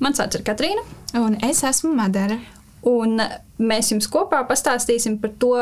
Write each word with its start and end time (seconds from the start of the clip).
Mans 0.00 0.20
vārds 0.20 0.38
ir 0.38 0.44
Katrīna. 0.46 0.84
Un 1.20 1.36
es 1.44 1.62
esmu 1.66 1.92
Madara. 1.96 2.38
Un 2.88 3.20
mēs 3.60 3.92
jums 3.92 4.08
kopā 4.08 4.40
pastāstīsim 4.48 5.18
par 5.20 5.34
to, 5.42 5.54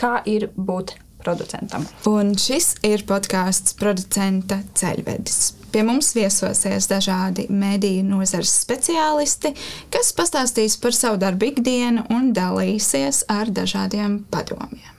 kā 0.00 0.16
ir 0.26 0.48
būt 0.56 0.96
producentam. 1.22 1.86
Un 2.10 2.34
šis 2.38 2.74
ir 2.86 3.04
podkāsts 3.06 3.76
producenta 3.78 4.58
ceļvedis. 4.78 5.52
Pie 5.72 5.84
mums 5.86 6.10
viesosies 6.16 6.88
dažādi 6.90 7.46
mediju 7.48 8.02
nozares 8.04 8.52
speciālisti, 8.64 9.54
kas 9.94 10.10
pastāstīs 10.16 10.76
par 10.82 10.96
savu 10.96 11.20
darbu 11.22 11.52
ikdienu 11.52 12.04
un 12.12 12.32
dalīsies 12.36 13.22
ar 13.32 13.52
dažādiem 13.54 14.24
padomiem. 14.32 14.90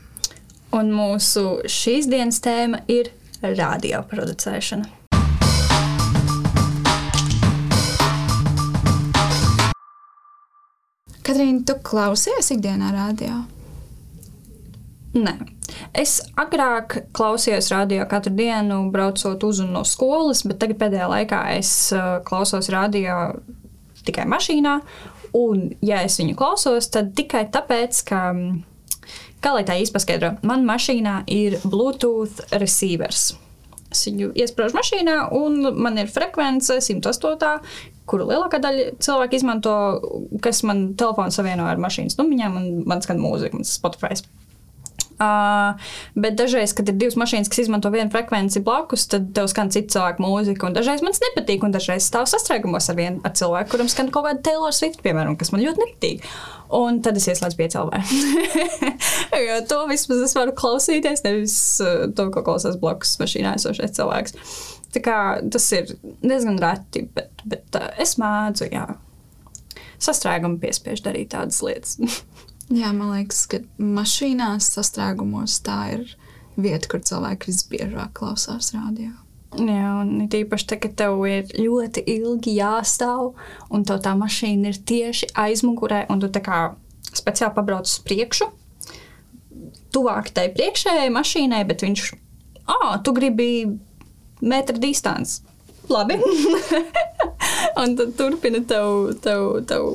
Un 0.73 0.89
mūsu 0.95 1.59
šīs 1.69 2.07
dienas 2.09 2.41
tēma 2.41 2.81
ir 2.89 3.11
radioproducēšana. 3.43 5.02
Katrīna, 11.33 11.63
tu 11.65 11.73
klausies 11.81 12.51
ikdienā 12.53 12.91
radio? 12.93 13.39
Nē. 15.17 15.31
Es 15.97 16.19
agrāk 16.37 16.99
klausījos 17.17 17.71
radio 17.73 18.03
katru 18.11 18.35
dienu, 18.37 18.77
braucot 18.93 19.41
uz 19.47 19.63
un 19.63 19.71
no 19.73 19.81
skolas, 19.81 20.43
bet 20.45 20.59
tagad 20.61 20.77
pēdējā 20.83 21.07
laikā 21.09 21.39
es 21.55 21.71
uh, 21.95 22.19
klausos 22.27 22.69
radio 22.69 23.31
tikai 24.05 24.27
mašīnā. 24.29 24.75
Un, 25.39 25.71
ja 25.81 26.03
es 26.05 26.19
viņu 26.21 26.37
klausos, 26.37 26.91
tad 26.93 27.15
tikai 27.17 27.47
tāpēc, 27.55 28.03
ka, 28.11 28.21
kā 29.41 29.55
lai 29.57 29.65
tā 29.65 29.79
izpaskaidro, 29.81 30.35
man 30.45 30.69
mašīnā 30.69 31.23
ir 31.33 31.57
Bluetooth 31.65 32.45
receivers. 32.61 33.31
Es 33.89 34.05
viņu 34.05 34.35
iesprāžu 34.37 34.77
mašīnā, 34.77 35.17
un 35.33 35.65
man 35.81 35.97
ir 35.97 36.13
frekvence 36.13 36.77
108, 36.77 37.57
kuru 38.09 38.27
lielākā 38.29 38.59
daļa 38.63 38.93
cilvēku 39.03 39.39
izmanto, 39.39 39.73
kas 40.43 40.63
man 40.67 40.91
telefonu 40.99 41.33
savieno 41.33 41.67
ar 41.69 41.81
mašīnas 41.81 42.19
numiņām, 42.19 42.57
un 42.59 42.71
man 42.89 43.03
skan 43.05 43.21
mūzika, 43.23 43.59
man 43.59 43.67
Spotify. 43.67 44.17
Uh, 45.13 45.77
bet 46.17 46.35
dažreiz, 46.35 46.73
kad 46.75 46.87
ir 46.89 46.95
divas 46.97 47.15
mašīnas, 47.19 47.47
kas 47.51 47.61
izmanto 47.63 47.91
vienu 47.93 48.09
frekvenci 48.11 48.63
blakus, 48.65 49.05
tad 49.11 49.29
tev 49.35 49.45
skan 49.51 49.69
cita 49.71 49.93
cilvēka 49.95 50.23
mūzika. 50.23 50.71
Dažreiz 50.73 51.03
man 51.05 51.13
tas 51.13 51.21
nepatīk, 51.27 51.63
un 51.63 51.75
dažreiz 51.75 52.07
stāv 52.07 52.25
sastrēgumos 52.31 52.89
ar 52.89 52.97
vienu 52.97 53.21
ar 53.23 53.35
cilvēku, 53.37 53.71
kuram 53.75 53.91
skan 53.91 54.09
kaut 54.13 54.27
kāda 54.27 54.41
Taylor 54.49 54.75
Swift, 54.75 55.03
piemēram, 55.05 55.37
kas 55.39 55.53
man 55.53 55.63
ļoti 55.63 55.85
nepatīk. 55.85 56.27
Un 56.73 56.99
tad 57.05 57.19
es 57.19 57.29
ieslēdzu 57.29 57.59
piecēlē. 57.59 58.01
jo 59.47 59.59
to 59.69 59.83
vismaz 59.91 60.25
es 60.25 60.33
varu 60.35 60.55
klausīties, 60.57 61.21
nevis 61.27 61.57
uh, 61.85 62.07
to, 62.17 62.31
ko 62.33 62.43
klausās 62.45 62.79
blakus 62.81 63.13
mašīnā 63.21 63.53
esošais 63.61 63.93
cilvēks. 63.99 64.39
Tā 64.39 64.72
kā 65.01 65.17
tas 65.51 65.65
ir 65.73 65.95
diezgan 66.21 66.59
reti, 66.61 67.07
bet, 67.15 67.41
bet 67.49 67.79
uh, 67.79 67.89
es 68.01 68.17
mēdzu, 68.21 68.69
jā, 68.73 68.85
sastrēgumu 70.03 70.59
piespiež 70.61 71.03
darīt 71.05 71.33
tādas 71.33 71.61
lietas. 71.65 71.97
Jā, 72.73 72.93
man 72.95 73.11
liekas, 73.11 73.43
ka 73.51 73.59
mašīnās 73.77 74.69
sastrēgumos 74.77 75.59
tā 75.65 75.79
ir 75.97 76.13
vieta, 76.55 76.87
kur 76.89 77.03
cilvēki 77.03 77.51
visbiežāk 77.51 78.13
klausās 78.17 78.71
radio. 78.73 79.11
Jā, 79.53 79.89
un 80.01 80.23
īpaši 80.25 80.67
te, 80.71 80.77
kad 80.81 80.95
tev 80.97 81.19
ir 81.29 81.51
ļoti 81.59 82.05
ilgi 82.15 82.55
jāstāv, 82.57 83.33
un 83.69 83.83
tā 83.85 84.15
mašīna 84.17 84.71
ir 84.71 84.79
tieši 84.89 85.29
aizmugurē, 85.37 86.05
un 86.09 86.23
tu 86.23 86.31
tā 86.33 86.41
kā 86.41 86.61
speciāli 87.13 87.53
pabrauc 87.53 87.85
uz 87.85 87.99
priekšu, 88.07 88.49
tuvāk 89.93 90.31
tai 90.33 90.47
priekšējai 90.55 91.11
mašīnai, 91.13 91.61
bet 91.69 91.85
viņš, 91.85 92.07
ah, 92.65 92.95
tu 93.05 93.13
gribi 93.13 93.49
metra 94.43 94.77
distanci. 94.79 95.41
Labi. 95.91 96.15
un 97.81 97.95
tad 97.99 98.13
turpina 98.17 98.61
tev, 98.67 99.13
tev, 99.23 99.47
tev 99.67 99.87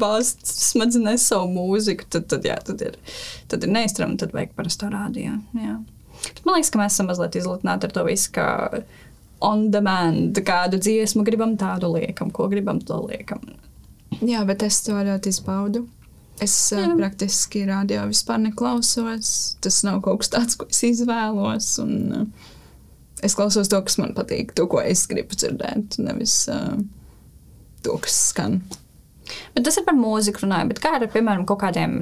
bāzt 0.00 0.46
smadzenēs 0.48 1.28
savu 1.30 1.50
mūziku. 1.52 2.08
Tad, 2.10 2.26
tad, 2.30 2.46
jā, 2.48 2.56
tad 2.66 2.82
ir, 2.84 2.96
tad 3.50 3.66
ir 3.66 3.72
neizturami, 3.74 4.18
tad 4.20 4.34
vajag 4.34 4.54
parasto 4.58 4.90
rādīju. 4.92 5.36
Man 5.54 6.56
liekas, 6.56 6.72
ka 6.74 6.80
mēs 6.80 6.96
esam 6.96 7.10
mazliet 7.10 7.38
izlutināti 7.38 7.86
ar 7.86 7.94
to 7.94 8.04
visu, 8.08 8.32
kā 8.34 8.48
on 9.44 9.68
demand, 9.70 10.40
kādu 10.46 10.80
dziesmu 10.82 11.22
gribam, 11.26 11.54
tādu 11.60 11.92
liekam, 11.94 12.32
ko 12.34 12.48
gribam, 12.50 12.80
to 12.82 12.98
liekam. 13.06 13.44
Jā, 14.18 14.42
bet 14.48 14.64
es 14.66 14.80
to 14.82 14.96
ļoti 14.96 15.30
izbaudu. 15.30 15.84
Es 16.42 16.54
Jā. 16.70 16.84
uh, 16.86 16.94
praktiski 16.98 17.64
radio 17.66 18.04
vispār 18.10 18.38
neklausos. 18.42 19.30
Tas 19.62 19.80
nav 19.86 20.00
kaut 20.04 20.22
kas 20.22 20.30
tāds, 20.34 20.58
ko 20.58 20.68
es 20.70 20.82
izvēlos. 20.86 21.72
Un, 21.82 21.94
uh, 22.14 22.52
es 23.24 23.36
klausos 23.38 23.70
to, 23.70 23.80
kas 23.84 23.98
man 24.00 24.14
patīk, 24.16 24.54
to, 24.56 24.66
ko 24.70 24.82
es 24.82 25.06
gribu 25.10 25.36
dzirdēt, 25.38 25.98
nevis 26.02 26.40
uh, 26.52 26.76
to, 27.84 27.98
kas 28.04 28.16
skan. 28.32 28.60
Bet 29.54 29.66
tas 29.66 29.76
ir 29.76 29.86
par 29.86 29.96
mūziku 29.98 30.46
runājot, 30.46 30.80
kā 30.82 30.96
ar, 30.96 31.06
piemēram, 31.12 31.44
kaut 31.48 31.60
kādiem 31.66 32.00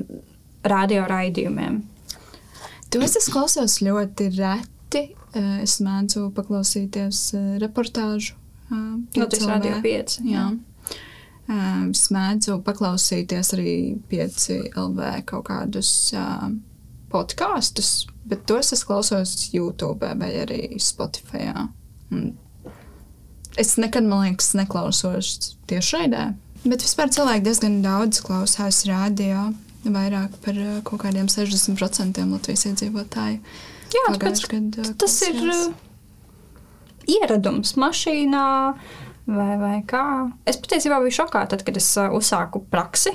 radio 0.66 1.06
raidījumiem? 1.10 1.82
Tos 2.92 3.16
es 3.18 3.28
klausos 3.32 3.80
ļoti 3.82 4.30
reti. 4.36 5.08
Es 5.36 5.80
mēdzu 5.84 6.30
paklausīties 6.32 7.26
reportāžu. 7.60 8.38
Uh, 8.70 9.02
Latvijas 9.18 9.50
radio 9.50 9.74
5. 9.82 10.14
Jā. 10.24 10.46
jā. 10.46 10.46
Es 11.90 12.08
mēdzu 12.10 12.56
paklausīties 12.66 13.52
arī 13.54 13.74
5 14.10 14.46
LV 14.72 15.10
kaut 15.28 15.46
kādus 15.46 15.90
podkāstus, 17.12 18.06
bet 18.26 18.46
tos 18.48 18.72
es 18.74 18.84
klausos 18.86 19.48
YouTube 19.52 20.08
vai 20.20 20.32
arī 20.42 20.60
Spotify. 20.82 21.52
Un 22.10 22.34
es 23.56 23.76
nekad, 23.80 24.06
man 24.08 24.26
liekas, 24.26 24.52
neklausos 24.58 25.54
tiešraidē. 25.70 26.28
Bet 26.66 26.82
vispār 26.82 27.10
cilvēki 27.14 27.46
diezgan 27.46 27.80
daudz 27.84 28.20
klausās 28.26 28.82
radio, 28.88 29.50
vairāk 29.86 30.34
par 30.42 30.58
uh, 30.58 30.78
kaut 30.86 31.04
kādiem 31.04 31.28
60% 31.30 32.24
Latvijas 32.32 32.66
iedzīvotāju. 32.72 33.40
Jā, 33.94 34.06
tāpēc, 34.10 34.42
kad, 34.50 34.80
tas 34.98 35.14
ir 35.28 35.38
uh, 35.46 35.68
ieradums 37.06 37.76
mašīnā 37.78 38.48
vai, 39.30 39.52
vai 39.60 39.76
kā. 39.86 40.02
Es 40.48 40.58
patiesībā 40.58 40.98
biju 41.04 41.20
šokā, 41.22 41.44
tad, 41.52 41.62
kad 41.66 41.78
es 41.78 41.92
uh, 42.00 42.10
uzsāku 42.18 42.64
praksi 42.72 43.14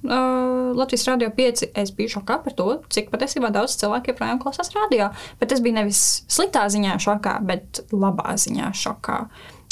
Uh, 0.00 0.70
Latvijas 0.76 1.04
Rādio 1.08 1.28
5. 1.36 1.66
Es 1.76 1.90
biju 1.92 2.14
šokā 2.16 2.38
par 2.44 2.54
to, 2.56 2.68
cik 2.88 3.10
patiesībā 3.12 3.50
daudz 3.52 3.76
cilvēku 3.80 4.14
joprojām 4.14 4.40
klausās 4.40 4.72
radio. 4.76 5.10
Bet 5.40 5.52
tas 5.52 5.60
bija 5.64 5.82
nevis 5.82 6.22
sliktā 6.30 6.64
ziņā 6.72 6.96
šokā, 7.04 7.34
bet 7.44 7.82
labā 7.92 8.32
ziņā 8.40 8.70
šokā. 8.80 9.18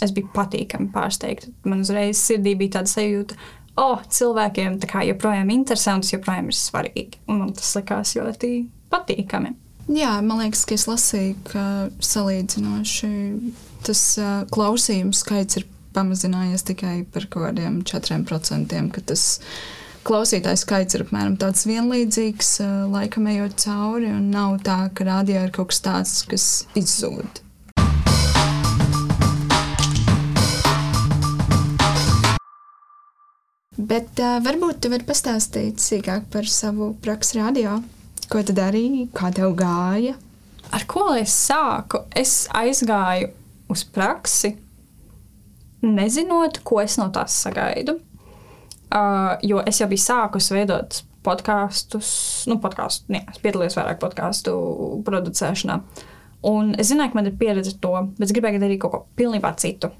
Es 0.04 0.12
biju 0.14 0.28
patīkami 0.34 0.92
pārsteigta. 0.94 1.48
Man 1.64 1.80
uzreiz 1.86 2.20
sirdī 2.20 2.52
bija 2.58 2.76
tāda 2.78 2.92
sajūta, 2.92 3.38
ka 3.38 3.86
oh, 3.86 4.04
cilvēkiem 4.04 4.76
kā 4.90 5.06
joprojām 5.08 5.48
interesē 5.54 5.96
un 5.96 6.04
tas 6.04 6.12
joprojām 6.12 6.52
ir 6.52 6.58
svarīgi. 6.58 7.22
Un 7.30 7.42
man 7.42 7.56
tas 7.56 7.72
likās 7.78 8.14
ļoti 8.18 8.52
patīkami. 8.92 9.54
Jā, 9.88 10.18
man 10.20 10.42
liekas, 10.42 10.66
ka 10.68 10.76
es 10.76 10.84
lasīju, 10.90 11.34
ka 11.48 11.64
salīdzinoši 12.04 13.10
tas 13.86 14.02
uh, 14.20 14.42
klausījums 14.52 15.22
skaits 15.24 15.62
ir 15.62 15.68
pamazinājies 15.96 16.66
tikai 16.68 16.96
par 17.08 17.26
kaut 17.32 17.46
kādiem 17.48 17.80
4%. 17.88 19.02
Tas 19.08 19.24
klausītāju 20.08 20.60
skaits 20.62 20.96
ir 20.96 21.02
apmēram 21.04 21.34
tāds 21.40 21.66
vienlīdzīgs, 21.68 22.54
laikam 22.88 23.28
ejot 23.28 23.58
cauri, 23.60 24.08
un 24.08 24.30
nav 24.32 24.56
tā, 24.64 24.78
ka 24.96 25.04
rādījā 25.08 25.42
ir 25.48 25.52
kaut 25.52 25.72
kas 25.72 25.82
tāds, 25.84 26.14
kas 26.30 26.46
izzūd. 26.78 27.42
Bet 33.78 34.18
uh, 34.18 34.40
varbūt 34.42 34.80
tu 34.82 34.90
vari 34.90 35.06
pastāstīt 35.06 35.78
sīkāk 35.78 36.26
par 36.32 36.48
savu 36.50 36.90
praksi 37.04 37.38
radio. 37.38 37.76
Ko 38.28 38.40
tu 38.42 38.56
darīji, 38.56 39.06
kā 39.14 39.30
tev 39.36 39.54
gāja? 39.60 40.16
Ar 40.74 40.88
ko 40.90 41.04
es 41.16 41.36
sāku? 41.46 42.02
Es 42.10 42.48
aizgāju 42.50 43.30
uz 43.70 43.84
praksi, 43.84 44.56
nezinot, 45.84 46.58
ko 46.66 46.82
es 46.82 46.98
no 46.98 47.06
tās 47.14 47.38
sagaidu. 47.44 48.00
Uh, 48.88 49.36
jo 49.44 49.60
es 49.68 49.82
jau 49.82 49.88
biju 49.90 50.00
sākusi 50.00 50.54
veidot 50.56 51.02
podkāstus, 51.26 52.10
nu, 52.48 52.56
podkāstu, 52.62 53.10
nē, 53.12 53.24
es 53.28 53.40
piedalījos 53.42 53.76
vairāk 53.76 53.98
podkāstu 54.00 54.54
producēšanā. 55.04 55.80
Un 56.48 56.70
es 56.78 56.88
zināju, 56.92 57.12
ka 57.12 57.18
man 57.18 57.28
ir 57.28 57.38
pieredze 57.38 57.74
ar 57.74 57.80
to, 57.82 57.94
bet 58.16 58.28
es 58.28 58.34
gribēju 58.36 58.62
darīt 58.62 58.80
kaut 58.80 58.94
ko 58.94 59.00
pilnībā 59.18 59.50
citu. 59.60 59.90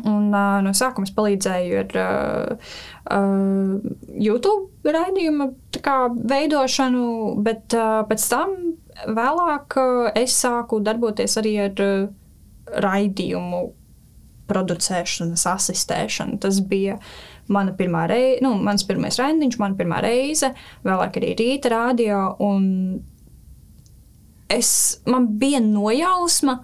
Un, 0.00 0.32
uh, 0.32 0.58
no 0.64 0.72
sākuma 0.74 1.06
es 1.06 1.12
palīdzēju 1.14 1.76
ar 1.84 1.98
uh, 2.02 2.72
uh, 3.14 3.92
YouTube 4.18 4.90
raidījumu 4.96 5.52
kā, 5.84 5.98
veidošanu, 6.32 7.04
bet 7.46 7.76
uh, 7.78 8.00
pēc 8.08 8.24
tam 8.32 8.56
vēlāk 9.06 9.78
uh, 9.78 10.08
es 10.18 10.34
sāku 10.40 10.80
darboties 10.82 11.38
arī 11.38 11.54
ar 11.68 11.84
uh, 11.84 12.08
raidījumu 12.82 13.62
producēšanas 14.50 15.46
asistēšanu. 15.52 16.40
Tas 16.42 16.58
bija 16.64 16.98
uh, 16.98 17.33
mana 17.52 17.74
pirmā 17.76 18.06
reize, 18.10 18.40
nu, 18.44 18.54
mans 18.64 18.86
pirmais 18.88 19.18
randiņš, 19.20 19.58
mana 19.60 19.76
pirmā 19.78 20.00
reize, 20.04 20.52
vēlāk 20.86 21.18
arī 21.20 21.34
rīta 21.40 21.72
rādio. 21.72 22.20
Es, 24.54 24.70
man 25.08 25.28
bija 25.40 25.60
nojausma, 25.64 26.58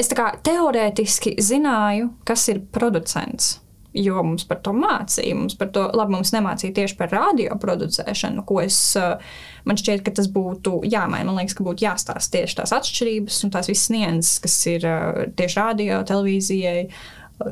es 0.00 0.12
kā 0.16 0.32
teorētiski 0.44 1.36
zināju, 1.40 2.12
kas 2.28 2.48
ir 2.52 2.64
producents. 2.72 3.58
jo 3.92 4.22
mums 4.24 4.46
par 4.48 4.60
to 4.64 4.72
mācīja. 4.72 5.36
Mums 5.36 5.56
par 5.60 5.68
to, 5.74 5.82
labi, 5.92 6.14
mums 6.16 6.32
nemācīja 6.32 6.72
tieši 6.78 6.96
par 6.96 7.10
radio 7.12 7.58
producēšanu, 7.60 8.44
ko 8.48 8.62
es, 8.62 8.78
uh, 8.96 9.20
man 9.68 9.76
šķiet, 9.76 10.00
ka 10.06 10.14
tas 10.16 10.30
būtu 10.32 10.78
jāmaina. 10.88 11.26
Man 11.28 11.42
liekas, 11.42 11.56
ka 11.58 11.66
būtu 11.66 11.84
jāstāsta 11.84 12.38
tieši 12.38 12.56
tās 12.62 12.72
atšķirības 12.72 13.42
un 13.44 13.52
tās 13.52 13.68
visas 13.68 13.92
nianses, 13.92 14.38
kas 14.46 14.56
ir 14.72 14.88
uh, 14.88 15.26
tieši 15.36 15.60
radio, 15.60 16.00
televīzijai, 16.08 16.86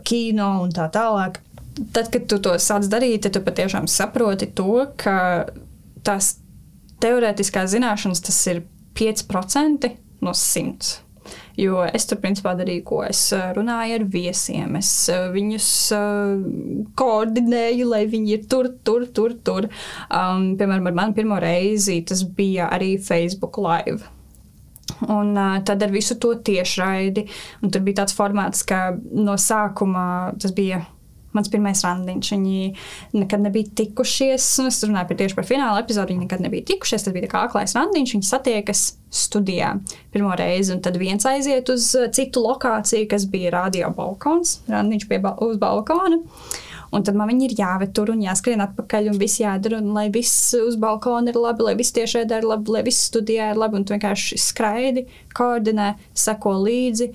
kino 0.08 0.50
un 0.64 0.72
tā 0.74 0.88
tālāk. 0.92 1.42
Tad, 1.92 2.10
kad 2.12 2.26
tu 2.28 2.38
to 2.42 2.54
sāc 2.60 2.88
darīt, 2.92 3.24
tad 3.24 3.36
tu 3.36 3.44
patiešām 3.44 3.88
saproti 3.88 4.50
to, 4.56 4.84
ka 5.00 5.48
tās 6.04 6.34
teorētiskās 7.00 7.72
zināšanas 7.72 8.20
tas 8.26 8.40
ir 8.52 8.64
5% 8.98 9.94
no 10.20 10.34
100. 10.36 10.98
Jo 11.60 11.82
es 11.84 12.06
tur 12.08 12.20
principā 12.22 12.54
darīju, 12.58 12.84
ko 12.88 13.00
es 13.04 13.20
eh, 13.36 13.50
runāju 13.56 13.98
ar 13.98 14.04
viesiem. 14.12 14.76
Es 14.80 14.90
eh, 15.12 15.26
viņus 15.34 15.68
uh, 15.96 16.44
koordinēju, 16.98 17.88
lai 17.90 18.04
viņi 18.10 18.32
ir 18.36 18.46
tur, 18.50 18.70
tur, 18.86 19.04
tur. 19.14 19.36
tur. 19.44 19.68
Um, 20.08 20.54
piemēram, 20.60 20.88
ar 20.90 20.96
mani 20.96 21.16
pirmo 21.16 21.40
reizi 21.42 22.00
tas 22.08 22.24
bija 22.24 22.70
arī 22.72 22.94
Facebook 23.02 23.60
Live. 23.60 24.08
Un 25.08 25.34
uh, 25.36 25.58
tad 25.66 25.84
ar 25.84 25.92
visu 25.92 26.16
to 26.20 26.32
tiešraidi. 26.48 27.26
Un 27.62 27.74
tur 27.74 27.84
bija 27.86 28.02
tāds 28.02 28.16
formāts, 28.16 28.64
ka 28.66 28.88
no 28.96 29.36
sākuma 29.40 30.06
tas 30.40 30.56
bija 30.56 30.82
mans 31.36 31.50
pirmais 31.52 31.82
randiņš. 31.84 32.30
Viņi 32.34 32.70
nekad 33.20 33.44
nebija 33.44 33.70
tikušies. 33.82 34.46
Es 34.66 34.80
runāju 34.86 35.10
par 35.10 35.20
tieši 35.20 35.38
par 35.38 35.48
fināla 35.48 35.82
epizodi. 35.82 36.14
Viņi 36.14 36.26
nekad 36.26 36.44
nebija 36.44 36.66
tikušies. 36.72 37.06
Tas 37.06 37.16
bija 37.16 37.30
kā 37.30 37.44
aklais 37.48 37.76
randiņš. 37.76 38.16
Viņi 38.16 38.30
satiekas 38.30 38.86
studijā 39.10 39.74
pirmo 40.14 40.32
reizi, 40.38 40.70
un 40.74 40.82
tad 40.84 40.98
viens 41.00 41.26
aiziet 41.26 41.70
uz 41.72 41.88
citu 42.14 42.44
lokāciju, 42.44 43.08
kas 43.10 43.26
bija 43.30 43.54
radio 43.56 43.90
balkons. 43.94 44.60
Randiņš 44.70 45.08
pie 45.10 45.22
ba 45.22 45.34
uz 45.42 45.58
balkona. 45.60 46.20
Un 46.90 47.04
tad 47.06 47.14
man 47.14 47.30
viņi 47.30 47.44
ir 47.46 47.52
jāved 47.60 47.92
tur 47.94 48.10
un 48.10 48.22
jāskrien 48.24 48.62
atpakaļ, 48.64 49.12
un 49.12 49.18
viss 49.20 49.38
jādara, 49.38 49.78
un 49.78 49.92
lai 49.94 50.08
viss 50.10 50.50
uz 50.58 50.74
balkona 50.80 51.30
ir 51.30 51.38
labi, 51.38 51.62
lai 51.68 51.76
viss 51.78 51.94
tiešraidē 51.94 52.40
ir 52.40 52.48
labi, 52.50 52.74
lai 52.74 52.82
viss 52.86 53.06
studijā 53.12 53.52
ir 53.52 53.60
labi, 53.62 53.78
un 53.78 53.86
tu 53.86 53.94
vienkārši 53.94 54.38
skraidi, 54.42 55.04
koordinē, 55.38 55.92
seko 56.18 56.56
līdzi 56.64 57.12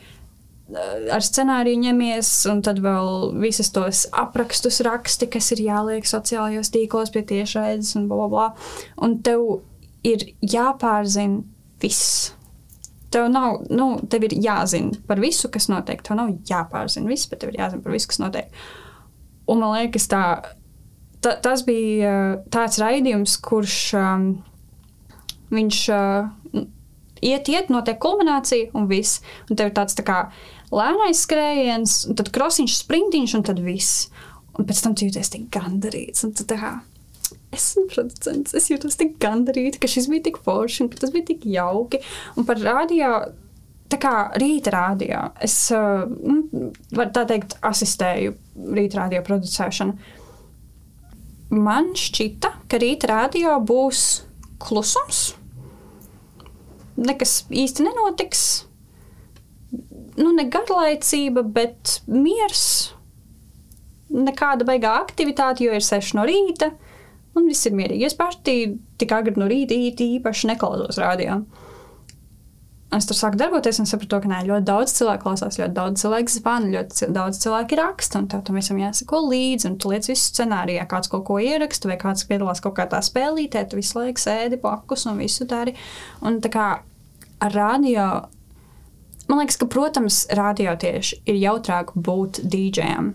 ar 0.73 1.21
scenāriju 1.21 1.81
ņemies, 1.83 2.29
un 2.49 2.61
tad 2.65 2.79
vēl 2.81 3.35
visas 3.41 3.69
tos 3.73 4.05
aprakstus 4.17 4.81
raksti, 4.85 5.29
kas 5.35 5.51
ir 5.53 5.61
jāliek 5.67 6.07
sociālajos 6.09 6.71
tīklos 6.73 7.13
pie 7.13 7.21
tiešraides 7.27 7.93
un 7.99 8.07
bla, 8.09 8.25
bla, 8.25 8.29
bla. 8.31 8.47
Un 9.05 9.19
tev 9.25 9.45
ir 10.05 10.25
jāpārzina 10.41 11.43
viss. 11.83 12.31
Tev 13.13 13.29
nav, 13.31 13.61
nu, 13.69 13.93
tev 14.11 14.25
ir 14.27 14.35
jāzina 14.41 14.97
par 15.07 15.21
visu, 15.23 15.51
kas 15.53 15.69
notiek. 15.71 16.01
Tev 16.03 16.17
nav 16.19 16.33
jāpārzina 16.49 17.09
viss, 17.13 17.29
bet 17.29 17.43
tev 17.43 17.53
ir 17.53 17.61
jāzina 17.61 17.85
par 17.85 17.93
visu, 17.95 18.09
kas 18.11 18.21
notiek. 18.23 18.65
Un 19.45 19.61
man 19.61 19.75
liekas, 19.77 20.09
tā, 20.09 20.23
ta, 21.21 21.35
tas 21.45 21.61
bija 21.67 22.41
tāds 22.53 22.81
raidījums, 22.81 23.37
kurš 23.45 23.77
um, 24.01 24.25
viņš 25.53 25.81
uh, 25.93 26.65
iet, 27.21 27.49
iet, 27.49 27.69
notiek 27.73 27.99
kulminācija 28.01 28.73
un 28.77 28.89
viss. 28.89 29.21
Un 29.49 29.59
tev 29.59 29.69
ir 29.69 29.77
tāds 29.77 29.97
tā 29.97 30.05
kā 30.05 30.19
lēnais 30.73 31.21
skrējiens, 31.25 31.99
tad 32.17 32.31
krosiņš, 32.35 32.79
sprintiņš 32.83 33.37
un 33.39 33.45
tad 33.47 33.61
viss. 33.65 34.09
Un 34.55 34.67
pēc 34.67 34.81
tam 34.85 34.93
jūties 34.95 35.33
tik 35.33 35.49
gandarīts. 35.51 36.23
Kā 36.47 36.77
esmu 37.55 37.87
producents, 37.91 38.55
es 38.57 38.69
jūtos 38.71 38.97
tik 38.99 39.17
gandarīti, 39.21 39.79
ka 39.81 39.89
šis 39.91 40.09
bija 40.11 40.27
tik 40.29 40.39
forši 40.45 40.85
un 40.85 40.91
ka 40.91 41.01
tas 41.01 41.13
bija 41.13 41.27
tik 41.31 41.47
jauki. 41.49 42.01
Un 42.35 42.47
par 42.47 42.61
radio. 42.63 43.17
Tā 43.85 43.99
kā 44.01 44.11
rīta 44.41 44.71
rādījā, 44.73 45.19
es 45.45 45.55
nu, 45.69 46.71
tā 47.13 47.21
teikt, 47.29 47.53
asistēju 47.69 48.31
rīta 48.73 49.03
rādījā 49.03 49.21
producēšanu. 49.27 49.93
Man 51.53 51.91
šķita, 51.93 52.49
ka 52.65 52.79
rīta 52.81 53.11
rādījā 53.11 53.53
būs 53.61 54.01
klusums. 54.65 55.19
Nekas 56.97 57.43
īsti 57.53 57.85
nenotiks 57.85 58.41
nu, 60.19 60.31
ne 60.35 60.47
garlaicība, 60.51 61.43
bet 61.55 61.99
miers. 62.07 62.93
Nekāda 64.15 64.67
baigā 64.67 64.93
aktivitāte, 65.01 65.65
jo 65.65 65.75
ir 65.75 65.83
6 65.83 66.15
no 66.15 66.23
rīta, 66.27 66.71
un 67.35 67.49
viss 67.49 67.67
ir 67.67 67.75
mierīgi. 67.75 68.07
Es 68.07 68.15
pati 68.17 68.75
tik 68.99 69.11
agri 69.15 69.35
no 69.39 69.49
rīta 69.51 69.75
īpaši 69.75 70.51
neklausos 70.53 71.01
rādījā. 71.01 71.41
Es 72.95 73.07
tur 73.09 73.17
sāku 73.17 73.35
darboties 73.39 73.81
un 73.81 73.89
sapratu, 73.89 74.21
ka 74.23 74.29
nē, 74.29 74.43
ļoti 74.47 74.67
daudz 74.69 74.93
cilvēku 74.95 75.25
klausās, 75.25 75.57
ļoti 75.59 75.75
daudz 75.75 76.03
cilvēku 76.05 76.31
zvana, 76.31 76.69
ļoti 76.77 77.09
daudz 77.11 77.39
cilvēku 77.43 77.79
raksta. 77.79 78.21
Un 78.21 78.29
tam 78.31 78.55
visam 78.55 78.79
jāsako 78.79 79.19
līdzi, 79.25 79.67
un 79.67 79.75
tu 79.81 79.91
lietas 79.91 80.13
visu 80.13 80.29
scenārijā. 80.29 80.85
Kāds 80.91 81.11
kaut 81.11 81.25
ko 81.27 81.41
ieraksta, 81.43 81.89
vai 81.91 81.97
kāds 81.99 82.23
piedalās 82.29 82.63
kaut 82.63 82.77
kādā 82.77 83.01
spēlītē, 83.03 83.65
tu 83.67 83.81
visu 83.81 83.99
laiku 83.99 84.21
sēdi 84.21 84.61
blakus 84.61 85.03
un 85.09 85.19
visu 85.19 85.49
dari. 85.49 85.75
Un 86.23 86.39
tā 86.45 86.53
kā 86.53 86.69
ar 87.43 87.57
radio 87.57 88.07
Man 89.27 89.41
liekas, 89.41 89.57
ka, 89.57 89.65
protams, 89.65 90.25
radio 90.37 90.75
tieši 90.77 91.23
ir 91.25 91.37
jautrāk 91.41 91.95
būt 91.97 92.43
dīdžejam. 92.45 93.13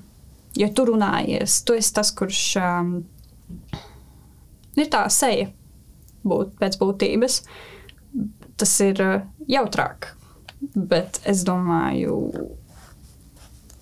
Jo 0.58 0.68
tu 0.74 0.86
runājies, 0.88 1.60
tu 1.62 1.76
esi 1.78 1.92
tas, 1.94 2.10
kurš 2.18 2.40
um, 2.58 2.94
ir 4.74 4.88
tā 4.90 5.04
seja 5.14 5.52
būt 6.26 6.56
pēc 6.58 6.78
būtības. 6.80 7.36
Tas 8.58 8.72
ir 8.82 9.02
uh, 9.04 9.20
jautrāk. 9.46 10.10
Bet 10.74 11.22
es 11.30 11.44
domāju, 11.46 12.18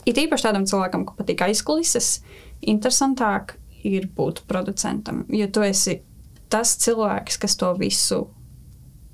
it 0.06 0.20
īpaši 0.20 0.50
tādam 0.50 0.68
cilvēkam, 0.68 1.08
kurš 1.08 1.18
patīk 1.22 1.46
aizkulises, 1.48 2.18
interesantāk 2.60 3.56
ir 3.88 4.10
būt 4.14 4.44
producentam. 4.50 5.24
Jo 5.32 5.48
tu 5.48 5.64
esi 5.64 6.02
tas 6.52 6.76
cilvēks, 6.84 7.40
kas 7.40 7.56
to 7.56 7.72
visu 7.80 8.26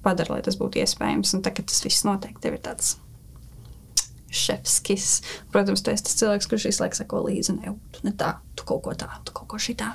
padara, 0.04 0.36
lai 0.36 0.44
tas 0.44 0.58
būtu 0.60 0.82
iespējams. 0.82 1.38
Un 1.38 1.46
tagad 1.46 1.70
tas 1.70 1.80
viss 1.86 2.04
notiek, 2.04 2.36
tev 2.42 2.58
ir 2.58 2.64
tāds 2.66 2.96
šefskis. 4.34 5.10
Protams, 5.54 5.84
tu 5.84 5.92
esi 5.92 6.06
tas 6.06 6.18
cilvēks, 6.20 6.48
kurš 6.50 6.68
visu 6.70 6.84
laiku 6.84 6.98
sako 7.00 7.22
līdzi. 7.28 7.56
Ne, 7.60 7.76
tu 7.94 8.04
ne 8.06 8.14
tā, 8.18 8.34
tu 8.58 8.66
kaut 8.68 8.84
ko 8.86 8.96
tādu, 8.98 9.22
tu 9.28 9.36
kaut 9.36 9.48
ko 9.54 9.60
šitā. 9.60 9.92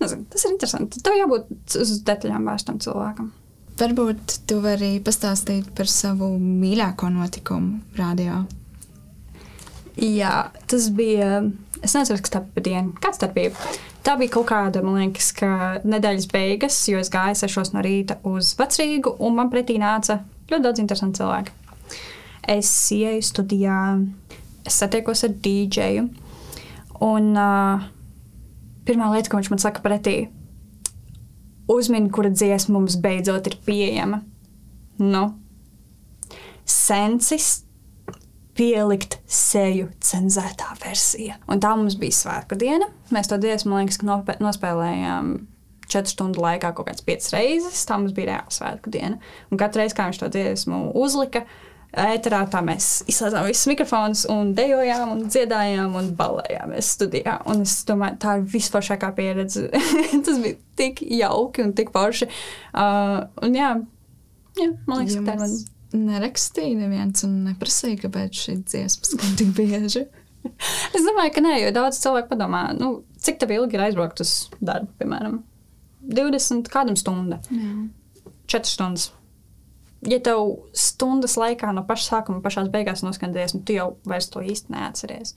Nezinu, 0.00 0.24
tas 0.32 0.46
ir 0.46 0.54
interesanti. 0.54 1.02
Tev 1.04 1.18
jābūt 1.18 1.76
uz 1.82 1.92
detaļām 2.06 2.48
vērstam 2.48 2.80
cilvēkam. 2.80 3.28
Varbūt 3.80 4.40
tu 4.48 4.58
vari 4.60 4.94
pastāstīt 5.04 5.70
par 5.76 5.88
savu 5.88 6.34
mīļāko 6.40 7.08
notikumu 7.12 7.80
radio. 7.96 8.42
Jā, 10.00 10.50
tas 10.68 10.88
bija. 10.96 11.42
Es 11.80 11.94
nezinu, 11.96 12.20
kas 12.20 12.32
tā 12.32 12.42
bija 12.44 12.64
diena. 12.66 12.92
Kāds 13.00 13.20
tā 13.20 13.28
bija? 13.32 13.52
Tā 14.04 14.16
bija 14.20 14.32
kaut 14.32 14.48
kāda, 14.48 14.80
man 14.84 14.96
liekas, 14.96 15.30
ka 15.36 15.80
nedēļas 15.84 16.28
beigas, 16.32 16.76
jo 16.88 17.00
es 17.00 17.12
gāju 17.12 17.36
sešos 17.36 17.74
no 17.74 17.84
rīta 17.84 18.16
uz 18.28 18.54
Vecrīgu, 18.56 19.14
un 19.20 19.36
man 19.36 19.52
pretī 19.52 19.76
nāca 19.80 20.22
ļoti 20.50 20.64
daudz 20.64 20.80
interesantu 20.80 21.20
cilvēku. 21.20 21.59
Es 22.50 22.70
ieju 22.94 23.22
studijā, 23.22 23.78
es 24.66 24.80
satiekos 24.82 25.22
ar 25.28 25.36
dīdžeju. 25.44 26.08
Un 27.06 27.30
uh, 27.38 27.84
pirmā 28.88 29.12
lieta, 29.14 29.30
ko 29.30 29.38
viņš 29.38 29.50
man 29.52 29.62
saka 29.62 29.84
pretī, 29.84 30.16
uzmini, 31.70 32.10
kura 32.12 32.32
dziesma 32.34 32.76
mums 32.76 32.98
beidzot 33.00 33.46
ir 33.48 33.56
pieejama. 33.66 34.20
Nu, 35.00 35.22
sensis 36.68 37.62
pielikt 38.58 39.16
seju 39.30 39.88
cenzētā 40.04 40.74
versija. 40.82 41.38
Un 41.48 41.62
tā 41.62 41.70
mums 41.78 41.96
bija 42.00 42.18
svētku 42.18 42.58
diena. 42.60 42.90
Mēs 43.14 43.30
to 43.30 43.38
dziesmu, 43.40 43.72
man 43.72 43.86
liekas, 43.86 44.02
nospēlējām 44.42 45.32
četru 45.90 46.12
stundu 46.12 46.42
laikā 46.42 46.72
kaut 46.74 46.90
kādas 46.90 47.04
piecas 47.06 47.32
reizes. 47.34 47.86
Tā 47.88 47.96
mums 47.98 48.14
bija 48.16 48.34
reāla 48.34 48.54
svētku 48.54 48.92
diena. 48.92 49.18
Un 49.50 49.60
katru 49.60 49.82
reizi, 49.82 49.96
kad 49.96 50.10
viņš 50.10 50.20
to 50.22 50.30
dziesmu 50.34 50.82
uzlika, 50.98 51.46
ēterā, 51.98 52.44
tā 52.50 52.60
mēs 52.64 52.88
izslēdzām 53.10 53.48
visus 53.48 53.68
mikrofonus 53.70 54.22
un 54.30 54.52
dejojām, 54.58 55.14
un 55.14 55.24
dziedājām 55.30 55.96
un 55.98 56.12
balējāmies 56.18 56.92
studijā. 56.96 57.40
Un 57.50 57.64
es 57.64 57.80
domāju, 57.88 58.20
tā 58.22 58.36
ir 58.38 58.46
visforšākā 58.52 59.10
pieredze. 59.16 59.66
Tas 60.26 60.40
bija 60.42 60.58
tik 60.78 61.02
jauki 61.02 61.66
un 61.66 61.74
tik 61.78 61.92
forši. 61.94 62.30
Uh, 62.70 63.26
un 63.44 63.58
jā, 63.58 63.74
jā, 64.60 64.70
man 64.86 65.02
liekas, 65.02 65.18
tā 65.18 65.36
ir 65.36 65.44
man. 65.44 65.60
Nerakstīja 65.90 66.78
neviens 66.78 67.24
un 67.26 67.40
neprasīja, 67.48 68.04
kāpēc 68.04 68.44
šī 68.44 68.52
dziesma 68.62 69.08
skan 69.10 69.38
tik 69.40 69.48
bieži. 69.56 70.04
es 70.96 71.02
domāju, 71.02 71.34
ka 71.34 71.42
nē, 71.42 71.56
jo 71.64 71.72
daudz 71.74 71.98
cilvēku 71.98 72.30
padomā, 72.30 72.68
nu, 72.78 73.00
cik 73.18 73.42
tev 73.42 73.56
ilgi 73.56 73.74
ir 73.74 73.88
aizbraukt 73.88 74.22
uz 74.22 74.34
darbu, 74.62 74.92
piemēram, 75.02 75.40
20 76.14 76.70
kādam 76.70 76.94
stunda. 76.96 77.42
Jā. 77.50 77.72
4 78.50 78.70
stundas 78.70 79.10
ja 80.08 80.20
tev 80.24 80.70
stundas 80.76 81.36
laikā 81.40 81.72
no 81.76 81.84
paša 81.88 82.06
sākuma, 82.14 82.42
pašā 82.44 82.66
beigās 82.72 83.04
noskan 83.06 83.34
dziesma, 83.34 83.64
tu 83.66 83.76
jau 83.76 83.90
vairs 84.08 84.30
to 84.32 84.44
īsti 84.44 84.72
neatceries. 84.74 85.34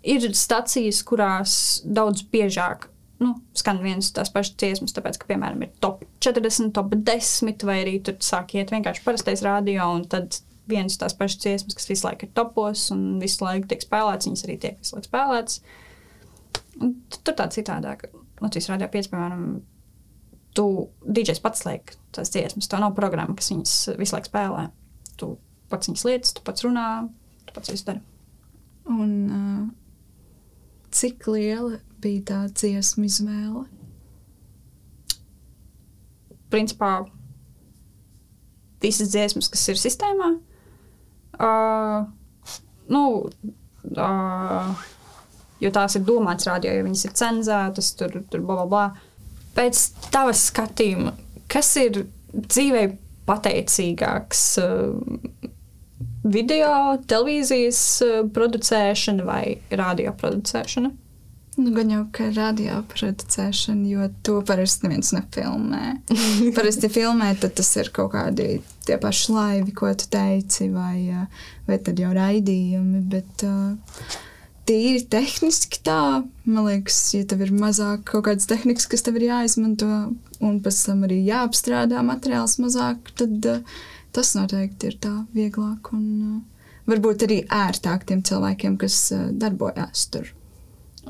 Ir 0.00 0.24
stacijas, 0.34 1.02
kurās 1.06 1.52
daudz 1.84 2.24
biežāk 2.32 2.88
nu, 3.20 3.34
skan 3.56 3.82
vienas 3.84 4.08
tās 4.16 4.32
pašas 4.32 4.56
dziesmas, 4.60 4.94
tāpēc, 4.96 5.18
ka, 5.20 5.28
piemēram, 5.28 5.66
ir 5.66 5.74
top 5.84 6.06
40, 6.24 6.72
top 6.76 6.94
10, 6.96 7.66
vai 7.68 7.82
arī 7.82 7.98
tur 8.04 8.16
sāk 8.24 8.54
iet 8.56 8.72
vienkārši 8.72 9.04
parastais 9.04 9.44
radio, 9.44 9.90
un 9.92 10.06
tad 10.08 10.40
vienas 10.70 10.96
tās 11.00 11.16
pašas 11.18 11.42
dziesmas, 11.42 11.76
kas 11.76 11.90
visu 11.90 12.06
laiku 12.06 12.26
ir 12.26 12.32
topos 12.36 12.86
un 12.94 13.20
visu 13.20 13.44
laiku 13.44 13.68
tiek 13.70 13.84
spēlētas, 13.84 14.30
viņas 14.30 14.46
arī 14.46 14.56
tiek 14.62 14.80
visu 14.80 14.96
laiku 14.96 15.10
spēlētas. 15.10 15.60
Un 16.80 16.94
Tur 17.20 17.36
tā 17.36 17.44
citādāk. 17.52 18.06
Latvijas 18.40 18.70
Rādio 18.70 18.88
5, 18.88 19.10
piemēram, 19.12 19.44
tu 20.56 20.66
DJs 21.06 21.42
pats 21.44 21.64
liek 21.66 21.94
tās 22.14 22.32
dziesmas. 22.34 22.68
Tā 22.70 22.80
nav 22.82 22.94
programma, 22.96 23.36
kas 23.38 23.52
viņas 23.52 23.74
visu 24.00 24.16
laiku 24.16 24.30
spēlē. 24.30 24.66
Tu 25.20 25.32
pats 25.70 25.90
viņas 25.90 26.06
lietas, 26.08 26.34
tu 26.36 26.44
pats 26.46 26.66
runā, 26.66 26.86
tu 27.46 27.54
pats 27.56 27.72
visu 27.72 27.86
dari. 27.86 28.02
Un 28.90 29.12
uh, 29.30 29.62
cik 30.94 31.28
liela 31.30 31.78
bija 32.02 32.26
tā 32.32 32.40
dziesmu 32.50 33.06
izvēle? 33.06 33.66
Principā 36.50 37.04
visas 38.82 39.12
dziesmas, 39.12 39.50
kas 39.52 39.68
ir 39.70 39.78
sistēmā, 39.78 40.32
uh, 41.38 42.08
nu, 42.90 43.02
uh, 43.92 44.88
jo 45.60 45.70
tās 45.74 45.96
ir 45.96 46.06
domātas 46.08 46.48
radio, 46.48 46.72
jo 46.74 46.88
viņas 46.88 47.04
ir 47.06 47.14
cenzētas, 47.20 47.92
tur, 48.00 48.16
tur 48.32 48.42
bla, 48.42 48.62
bla, 48.62 48.66
bla. 48.72 49.09
Pēc 49.56 49.82
tavas 50.12 50.46
skatījuma, 50.50 51.14
kas 51.50 51.72
ir 51.80 52.04
dzīvē 52.34 52.84
pateicīgāks? 53.28 54.44
Uh, 54.62 55.50
video, 56.24 56.72
televīzijas 57.10 57.82
uh, 58.06 58.16
producēšana 58.34 59.26
vai 59.26 59.44
radio 59.70 60.14
producēšana? 60.16 60.92
Nu, 61.60 61.72
gan 61.74 61.90
jau, 61.92 62.04
ka 62.14 62.30
radio 62.32 62.78
producēšana, 62.88 63.84
jo 63.90 64.06
to 64.24 64.38
parasti 64.46 64.86
neviens 64.86 65.10
nefilmē. 65.12 65.84
parasti 66.56 66.88
filmē, 66.92 67.34
tad 67.42 67.58
tas 67.58 67.74
ir 67.76 67.90
kaut 67.94 68.14
kādi 68.14 68.62
tie 68.86 68.96
paši 69.02 69.34
laivi, 69.34 69.74
ko 69.76 69.90
tu 69.98 70.08
teici, 70.12 70.70
vai, 70.72 70.96
uh, 71.10 71.46
vai 71.68 71.80
tad 71.84 72.00
jau 72.00 72.14
raidījumi, 72.16 73.04
bet 73.12 73.46
uh, 73.48 74.20
tīri 74.70 75.02
tehniski 75.10 75.80
tā, 75.86 76.22
man 76.46 76.66
liekas, 76.68 76.98
ja 77.16 77.26
tev 77.26 77.42
ir 77.42 77.52
mazāk 77.54 78.04
kaut 78.12 78.28
kādas 78.28 78.46
tehnikas, 78.50 78.86
kas 78.90 79.02
tev 79.06 79.18
ir 79.18 79.26
jāizmanto, 79.26 79.88
un 80.40 80.60
pēc 80.62 80.82
tam 80.86 81.02
arī 81.08 81.20
jāapstrādā 81.26 82.04
materiāls 82.06 82.58
mazāk, 82.62 83.10
tad 83.18 83.50
uh, 83.50 83.80
tas 84.14 84.32
noteikti 84.38 84.92
ir 84.92 84.98
tā 85.02 85.14
vieglāk 85.34 85.90
un 85.96 86.04
uh, 86.28 86.68
varbūt 86.90 87.26
arī 87.26 87.40
ērtāk 87.50 88.06
tiem 88.08 88.22
cilvēkiem, 88.26 88.78
kas 88.80 89.00
uh, 89.16 89.30
darbojās 89.34 90.06
tur. 90.14 90.30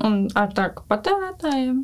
Un 0.01 0.25
ar 0.39 0.53
tādu 0.57 0.85
patērētājiem? 0.89 1.83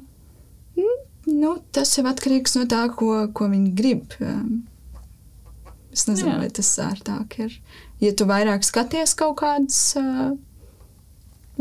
Nu, 1.28 1.52
tas 1.76 1.92
jau 1.98 2.06
atkarīgs 2.08 2.56
no 2.58 2.66
tā, 2.72 2.88
ko, 2.96 3.28
ko 3.36 3.52
viņi 3.52 3.72
grib. 3.78 4.18
Um, 4.24 4.66
Es 5.98 6.04
nezinu, 6.06 6.36
Jā. 6.36 6.42
vai 6.44 6.50
tas 6.54 6.68
ērtāk 6.78 7.32
ir. 7.42 7.54
Ja 8.04 8.12
tu 8.14 8.28
vairāk 8.30 8.62
skaties 8.68 9.16
kaut 9.18 9.40
kādas 9.40 9.80
uh, 9.98 10.36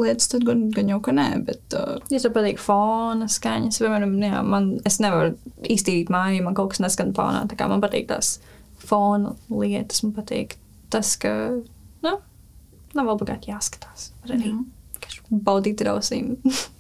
lietas, 0.01 0.29
tad 0.33 0.45
gan, 0.47 0.67
gan 0.75 0.91
jau 0.93 1.01
ka 1.05 1.15
nē. 1.17 1.29
Bet, 1.47 1.65
uh, 1.77 1.97
Ja 2.13 2.21
tev 2.23 2.35
patīk 2.37 2.61
fona 2.63 3.29
skaņas, 3.31 3.81
piemēram, 3.83 4.15
jā, 4.23 4.43
man, 4.47 4.71
es 4.89 5.01
nevaru 5.03 5.35
īstīt 5.65 6.13
māju, 6.13 6.45
man 6.47 6.57
kaut 6.59 6.75
kas 6.75 6.83
neskan 6.85 7.15
fonā. 7.17 7.45
Man 7.67 7.85
patīk 7.85 8.09
tās 8.11 8.37
fona 8.87 9.35
lietas, 9.51 10.03
man 10.05 10.15
patīk 10.17 10.57
tas, 10.93 11.17
ka 11.21 11.33
nu, 12.05 12.15
nav 12.97 13.13
obligāti 13.17 13.51
jāskatās. 13.53 14.11
Arī 14.29 14.53
Jā. 14.53 14.57
baudīt 15.31 15.83
ar 15.85 15.97
ausīm. 15.97 16.37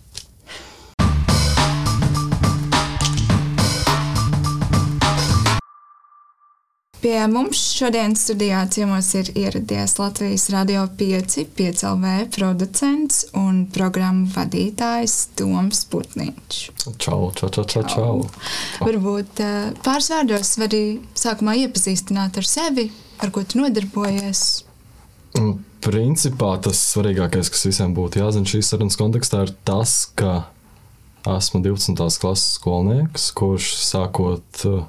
Pie 7.07 7.21
mums 7.31 7.61
šodien 7.71 8.17
studijā 8.19 8.65
ciemos 8.75 9.13
ir 9.15 9.29
ieradies 9.39 9.93
Latvijas 9.95 10.49
Radio 10.51 10.81
5, 10.99 11.37
5 11.55 11.85
LV 11.87 12.15
producents 12.35 13.21
un 13.39 13.61
programmu 13.71 14.27
vadītājs 14.35 15.15
Toms 15.39 15.85
Putniņš. 15.93 16.59
Čau, 16.99 17.29
čau, 17.39 17.51
čau, 17.55 17.63
čau. 17.63 17.85
čau. 17.93 18.17
Varbūt 18.81 19.39
uh, 19.45 19.69
pāris 19.87 20.11
vārdos 20.11 20.51
vari 20.59 20.81
sākumā 21.15 21.55
iepazīstināt 21.61 22.41
ar 22.43 22.51
sevi, 22.51 22.89
ar 23.23 23.31
ko 23.31 23.47
tu 23.47 23.63
nodarbojies. 23.63 24.43
Un 25.39 25.61
Principā 25.87 26.57
tas 26.59 26.83
svarīgākais, 26.91 27.53
kas 27.55 27.69
visiem 27.69 27.95
būtu 27.95 28.19
jāzina 28.25 28.51
šīs 28.51 28.73
sarunas 28.73 28.99
kontekstā, 28.99 29.47
ir 29.47 29.55
tas, 29.63 29.95
ka 30.19 30.49
esmu 31.23 31.63
12. 31.63 32.19
klases 32.19 32.59
skolnieks, 32.59 33.31
kurš 33.39 33.77
sākot 33.93 34.67
uh, 34.67 34.83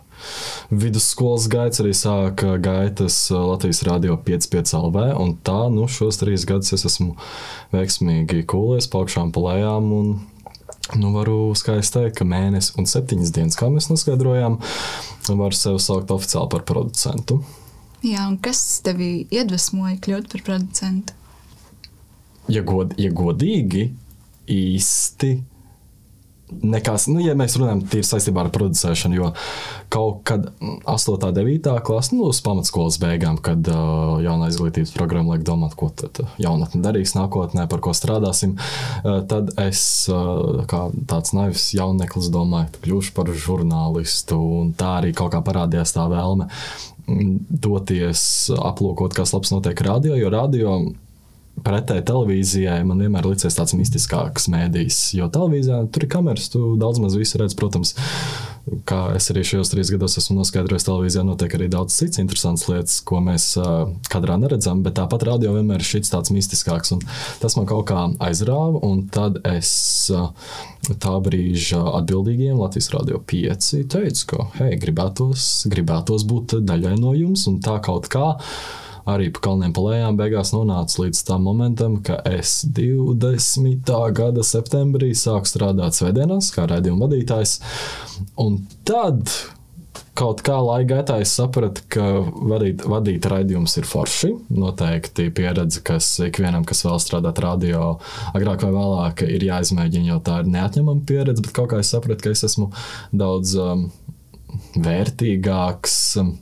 vidusskolas 0.71 1.47
gaitas 1.51 1.81
arī 1.83 1.93
sāka 1.97 2.55
gaitas 2.63 3.17
Latvijas 3.31 3.83
Rādio 3.87 4.17
5,5 4.25 4.73
LV. 4.79 5.03
Un 5.21 5.35
tā, 5.45 5.59
nu, 5.73 5.89
šos 5.91 6.21
trīs 6.21 6.47
gadus 6.49 6.73
es 6.77 6.87
esmu 6.89 7.13
veiksmīgi 7.75 8.45
kūlies, 8.49 8.89
paukšām 8.93 9.35
pa 9.35 9.45
lejām. 9.51 9.93
Un, 9.99 10.17
Nu, 10.95 11.09
varu 11.11 11.51
skaisti 11.59 11.97
teikt, 11.97 12.13
ka 12.15 12.23
mēnesis 12.23 12.77
un 12.79 12.85
septiņas 12.87 13.33
dienas, 13.35 13.57
kā 13.59 13.67
mēs 13.67 13.89
noskaidrojām, 13.91 14.53
varu 15.27 15.57
sevi 15.59 15.81
saukt 15.83 16.13
oficiāli 16.15 16.47
par 16.53 16.63
producentu. 16.69 17.41
Jā, 18.07 18.23
un 18.23 18.37
kas 18.39 18.61
tevi 18.85 19.25
iedvesmoja 19.27 19.97
kļūt 20.05 20.29
par 20.31 20.45
producentu? 20.47 21.17
ja, 22.51 22.63
god, 22.63 22.95
ja 22.99 23.11
godīgi, 23.13 23.89
īsti 24.51 25.31
nekas, 26.51 27.07
nu, 27.11 27.19
ja 27.23 27.33
mēs 27.37 27.57
runājam 27.59 27.81
tīri 27.91 28.07
saistībā 28.07 28.45
ar 28.45 28.49
producēšanu, 28.55 29.17
jo 29.19 29.31
kaut 29.93 30.21
kad 30.27 30.47
mm, 30.47 30.79
8. 30.87 31.15
un 31.27 31.35
9. 31.35 31.71
klasē, 31.87 32.15
nu, 32.15 32.29
uz 32.31 32.39
pamatskolas 32.45 32.99
beigām, 33.01 33.39
kad 33.43 33.67
uh, 33.71 34.17
jaunā 34.23 34.49
izglītības 34.51 34.93
programma 34.95 35.35
liek 35.35 35.45
domāt, 35.47 35.75
ko 35.79 35.89
tad 35.91 36.21
jaunatne 36.41 36.81
darīs 36.85 37.15
nākotnē, 37.17 37.67
par 37.71 37.83
ko 37.83 37.95
strādāsim, 37.97 38.55
uh, 38.57 39.19
tad 39.27 39.51
es, 39.63 39.81
uh, 40.11 40.63
kā 40.69 40.87
tāds 41.09 41.35
naivs 41.35 41.69
jauneklis, 41.77 42.31
domāju, 42.33 42.71
ka 42.75 42.85
kļūšu 42.87 43.15
par 43.17 43.33
žurnālistu, 43.35 44.39
un 44.61 44.71
tā 44.77 44.97
arī 45.01 45.11
kaut 45.17 45.33
kā 45.35 45.43
parādījās 45.43 45.95
tā 45.97 46.07
vēlme 46.11 46.47
mm, 46.47 47.35
doties 47.67 48.21
aplūkot, 48.55 49.17
kas 49.17 49.35
labs 49.35 49.51
notiek 49.55 49.83
radio, 49.87 50.15
jo 50.15 50.31
radio 50.31 50.79
pretēji 51.65 52.05
televīzijai 52.07 52.81
man 52.87 53.01
vienmēr 53.01 53.25
licies 53.31 53.57
tāds 53.57 53.73
mistiskāks 53.77 54.47
mēdījis. 54.53 54.99
Jo 55.17 55.29
televīzijā 55.33 55.81
tur 55.93 56.05
ir 56.05 56.11
kameras, 56.11 56.51
tu 56.53 56.75
daudz 56.79 57.01
maz 57.03 57.17
visu 57.17 57.41
redz, 57.41 57.57
protams. 57.57 57.95
Kā 58.87 59.13
es 59.15 59.29
arī 59.31 59.45
šajos 59.47 59.69
trīs 59.71 59.89
gados 59.93 60.17
esmu 60.19 60.41
noskaidrojis, 60.41 60.83
televīzijā 60.83 61.21
notiek 61.23 61.53
arī 61.55 61.69
daudz 61.71 61.95
citas 61.95 62.19
interesantas 62.19 62.65
lietas, 62.67 62.97
ko 63.07 63.21
mēs 63.23 63.45
uh, 63.61 63.93
kadrā 64.11 64.35
neredzam. 64.41 64.81
Bet 64.83 64.97
tāpat 64.99 65.23
radio 65.29 65.53
vienmēr 65.55 65.79
ir 65.79 65.87
šis 65.87 66.11
tāds 66.11 66.33
mistiskāks. 66.35 66.91
Tas 67.39 67.55
man 67.55 67.69
kaut 67.69 67.87
kā 67.89 68.03
aizrāva. 68.27 68.81
Un 68.83 69.05
tad 69.13 69.39
es 69.47 69.71
uh, 70.11 70.33
tā 70.99 71.13
brīža 71.23 71.79
atbildīgiem 72.01 72.59
Latvijas 72.59 72.91
Rādio 72.93 73.21
5 73.23 73.71
teicu, 73.93 74.27
ka 74.33 74.49
hei, 74.59 74.75
gribētos, 74.81 75.47
gribētos 75.71 76.27
būt 76.27 76.59
daļai 76.67 76.97
no 76.99 77.15
jums 77.15 77.47
un 77.47 77.61
tā 77.63 77.79
kaut 77.83 78.11
kā 78.11 78.33
arī 79.07 79.29
pa 79.33 79.43
kalniem 79.49 79.73
palējām 79.75 80.17
beigās 80.19 80.53
nonāca 80.55 81.03
līdz 81.03 81.23
tam 81.27 81.45
momentam, 81.47 81.99
ka 82.05 82.19
es 82.27 82.59
20. 82.77 83.93
gada 84.17 84.45
septembrī 84.45 85.13
sāku 85.17 85.49
strādāt 85.49 85.97
Svētdienās, 85.97 86.51
kā 86.55 86.67
raidījuma 86.69 87.07
vadītājs. 87.07 87.59
Un 88.43 88.61
tad 88.87 89.31
kaut 90.17 90.41
kā 90.45 90.55
laika 90.63 90.95
gaitā 90.95 91.19
es 91.21 91.33
sapratu, 91.37 91.83
ka 91.93 92.05
vadīt, 92.49 92.83
vadīt 92.89 93.27
raidījumus 93.29 93.77
ir 93.79 93.87
forši. 93.87 94.31
Noteikti 94.57 95.29
pieredze, 95.35 95.83
kas 95.85 96.09
ikvienam, 96.25 96.65
kas 96.67 96.83
vēl 96.87 96.97
strādāt 97.01 97.41
radio, 97.43 97.97
agrāk 98.33 98.65
vai 98.65 98.73
vēlāk, 98.73 99.23
ir 99.37 99.45
jāizmēģina, 99.49 100.09
jo 100.11 100.19
tā 100.25 100.41
ir 100.41 100.51
neatņemama 100.55 101.05
pieredze. 101.07 101.45
Bet 101.45 101.53
kaut 101.57 101.71
kā 101.73 101.81
es 101.83 101.93
sapratu, 101.93 102.25
ka 102.25 102.33
es 102.33 102.43
esmu 102.49 102.71
daudz 103.15 103.53
um, 103.61 103.87
vērtīgāks. 104.75 106.01
Um, 106.23 106.35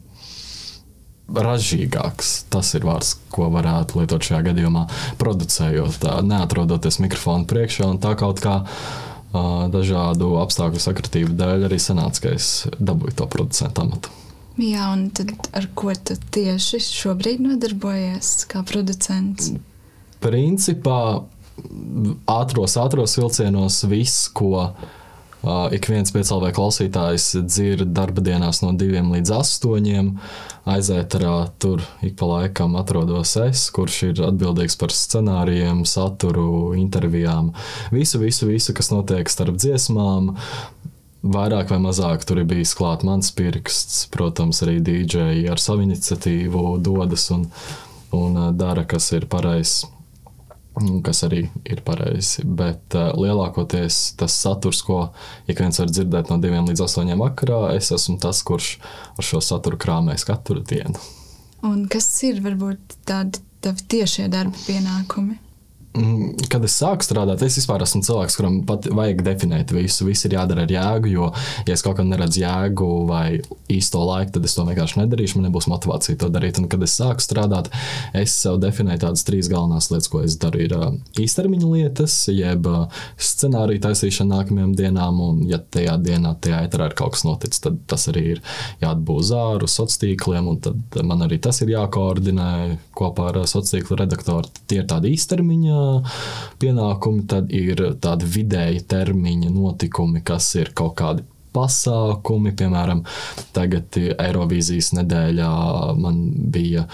ražīgāks. 1.28 2.36
Tas 2.54 2.74
ir 2.78 2.86
vārds, 2.88 3.16
ko 3.34 3.50
varētu 3.54 4.02
lietot 4.02 4.26
šajā 4.26 4.44
gadījumā, 4.52 4.86
producējot, 5.22 6.00
tā, 6.04 6.20
neatrodoties 6.26 7.02
mikrofona 7.04 7.48
priekšā 7.50 7.90
un 7.90 8.02
tā 8.04 8.16
kaut 8.20 8.44
kā. 8.44 8.62
Uh, 9.36 9.66
dažādu 9.68 10.38
apstākļu 10.40 10.80
sakritību 10.80 11.34
dēļ 11.36 11.66
arī 11.68 11.80
sanāca, 11.82 12.22
ka 12.24 12.36
es 12.38 12.70
dabūju 12.80 13.18
to 13.20 13.28
producentu 13.32 13.84
amatu. 13.84 14.14
Jā, 14.56 14.88
un 14.94 15.10
tad 15.12 15.34
ar 15.52 15.68
ko 15.76 15.92
tu 15.92 16.16
tieši 16.16 16.80
šobrīd 16.80 17.42
nodarbojies 17.44 18.46
kā 18.48 18.62
producents? 18.68 19.52
Principā 20.24 21.00
ātros, 22.32 22.78
ātros 22.80 23.18
vilcienos 23.20 23.82
viss, 23.92 24.30
ko 24.32 24.54
uh, 24.64 25.68
ik 25.76 25.90
viens 25.92 26.16
piecēlvē 26.16 26.54
klausītājs 26.56 27.34
dzird 27.44 27.92
darba 27.96 28.24
dienās 28.24 28.64
no 28.64 28.72
diviem 28.80 29.12
līdz 29.18 29.36
astoņiem. 29.42 30.16
Aizētarā 30.66 31.34
tur 31.62 31.84
ik 32.02 32.16
pa 32.18 32.26
laikam 32.26 32.74
atrodos 32.80 33.36
es, 33.38 33.68
kurš 33.74 33.98
ir 34.08 34.22
atbildīgs 34.26 34.78
par 34.82 34.94
scenārijiem, 34.94 35.84
saturu, 35.86 36.74
intervijām. 36.80 37.52
Visu, 37.94 38.18
visu, 38.24 38.50
visu, 38.50 38.74
kas 38.74 38.90
notiek 38.90 39.30
starp 39.30 39.60
dziesmām. 39.62 40.34
Vairāk 41.26 41.70
vai 41.70 41.80
mazāk 41.82 42.26
tur 42.26 42.42
ir 42.42 42.50
bijis 42.50 42.74
klāts 42.78 43.06
mans 43.06 43.30
pirksts, 43.38 44.06
protams, 44.14 44.62
arī 44.66 44.80
dīdžeji 44.86 45.48
ar 45.54 45.62
savu 45.62 45.86
iniciatīvu 45.86 46.78
dodas 46.86 47.30
un, 47.34 47.48
un 48.14 48.42
dara, 48.58 48.86
kas 48.90 49.12
ir 49.14 49.30
pareizs. 49.30 49.86
Kas 51.06 51.24
arī 51.28 51.46
ir 51.64 51.82
pareizi. 51.86 52.46
Bet 52.46 52.96
uh, 52.98 53.12
lielākoties 53.18 54.16
tas 54.20 54.36
saturs, 54.42 54.82
ko 54.86 55.10
ik 55.48 55.62
viens 55.64 55.80
var 55.82 55.92
dzirdēt 55.92 56.32
no 56.32 56.40
2 56.44 56.64
līdz 56.70 56.86
8 56.88 57.16
vakarā, 57.22 57.62
es 57.78 57.92
esmu 57.96 58.18
tas, 58.22 58.44
kurš 58.46 58.76
ar 59.16 59.30
šo 59.30 59.42
saturu 59.44 59.80
krāmēs 59.82 60.28
katru 60.28 60.64
dienu. 60.66 61.00
Un 61.66 61.88
kas 61.90 62.08
ir 62.28 62.44
varbūt 62.46 63.00
tādi 63.10 63.42
tavi 63.64 63.88
tiešie 63.96 64.28
darba 64.30 64.60
pienākumi? 64.68 65.40
Mm, 65.96 66.34
kad 66.52 66.64
es 66.68 66.76
sāku 66.80 67.06
strādāt, 67.06 67.42
es 67.46 67.56
vispār 67.60 67.84
esmu 67.86 68.02
cilvēks, 68.06 68.36
kuram 68.40 68.58
pat 68.68 68.88
vajag 68.92 69.22
definēt 69.26 69.72
visu. 69.76 70.08
Viss 70.10 70.28
ir 70.28 70.36
jādara 70.36 70.66
ar 70.66 70.72
jēgu, 70.72 71.12
jo, 71.12 71.30
ja 71.68 71.76
es 71.76 71.84
kaut 71.86 71.98
kam 72.00 72.10
neredzu 72.12 72.42
jēgu 72.44 72.90
vai 73.10 73.40
īsto 73.72 74.04
laiku, 74.04 74.36
tad 74.36 74.48
es 74.48 74.56
to 74.58 74.66
vienkārši 74.68 75.02
nedarīšu. 75.02 75.40
Man 75.40 75.50
nebūs 75.50 75.70
motivācija 75.72 76.20
to 76.22 76.30
darīt. 76.34 76.60
Un, 76.60 76.68
kad 76.72 76.84
es 76.86 76.98
sāku 77.00 77.24
strādāt, 77.24 77.72
es 78.18 78.36
sev 78.36 78.60
definēju 78.64 79.06
tādas 79.06 79.26
trīs 79.28 79.50
galvenās 79.52 79.90
lietas, 79.94 80.12
ko 80.12 80.24
es 80.26 80.38
daru. 80.42 80.64
Ir 80.66 80.76
īstermiņa 81.22 81.72
lietas, 81.72 82.18
jeb 82.32 82.68
scenārija 83.22 83.88
taisīšana 83.88 84.40
nākamajām 84.40 84.76
dienām, 84.78 85.20
un, 85.24 85.42
ja 85.50 85.60
tajā 85.60 85.98
dienā, 86.04 86.36
tajā 86.44 86.62
eterā 86.68 86.90
ir 86.92 86.98
kaut 86.98 87.16
kas 87.16 87.26
noticis, 87.28 87.64
tad 87.64 87.80
tas 87.90 88.08
arī 88.12 88.26
ir 88.36 88.44
jāatbūvē 88.84 89.28
zāru, 89.32 89.70
sociāliem 89.72 89.96
tīkliem, 90.06 90.48
un 90.52 90.60
tad 90.64 91.00
man 91.08 91.24
arī 91.26 91.40
tas 91.42 91.62
ir 91.64 91.72
jākoordinē 91.72 92.50
kopā 92.98 93.30
ar 93.32 93.42
sociālo 93.48 93.72
tīklu 93.76 94.00
redaktoru. 94.00 94.52
Tie 94.70 94.82
ir 94.82 94.88
tādi 94.90 95.14
īstermiņa 95.16 95.85
pienākumi, 96.62 97.24
tad 97.30 97.54
ir 97.56 97.86
tādi 98.04 98.28
vidēji 98.38 98.86
termiņa 98.92 99.54
notikumi, 99.54 100.24
kas 100.26 100.52
ir 100.60 100.74
kaut 100.78 100.98
kādi 101.00 101.26
pasākumi. 101.56 102.54
Piemēram, 102.58 103.02
tagad 103.56 103.96
Eirovīzijas 103.98 104.92
nedēļā 104.98 105.50
man 106.00 106.22
bija 106.54 106.86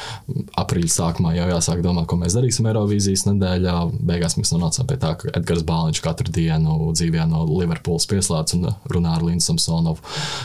aprīļa 0.61 0.93
sākumā 0.95 1.33
jau 1.37 1.47
jāsāk 1.51 1.83
domāt, 1.85 2.07
ko 2.09 2.19
mēs 2.21 2.35
darīsim 2.37 2.69
Eirovīzijas 2.69 3.25
nedēļā. 3.29 3.75
Beigās 4.11 4.37
mēs 4.39 4.53
nonācām 4.53 4.89
pie 4.89 4.99
tā, 5.01 5.15
ka 5.19 5.33
Edgars 5.37 5.65
Bāliņš 5.67 6.03
katru 6.05 6.33
dienu 6.33 6.91
dzīvē 6.93 7.27
no 7.31 7.45
Liverpools 7.49 8.07
pieslēdz 8.11 8.57
un 8.59 8.71
runā 8.93 9.17
ar 9.17 9.25
Lindu 9.27 9.45
Samsonovu. 9.47 10.01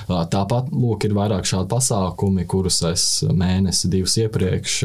Tāpat 0.08 0.72
lūk, 0.72 1.08
ir 1.08 1.16
vairāk 1.16 1.48
šādi 1.48 1.70
pasākumi, 1.72 2.46
kurus 2.48 2.82
es 2.88 3.08
mēnesi, 3.26 3.90
divus 3.92 4.16
iepriekš 4.22 4.78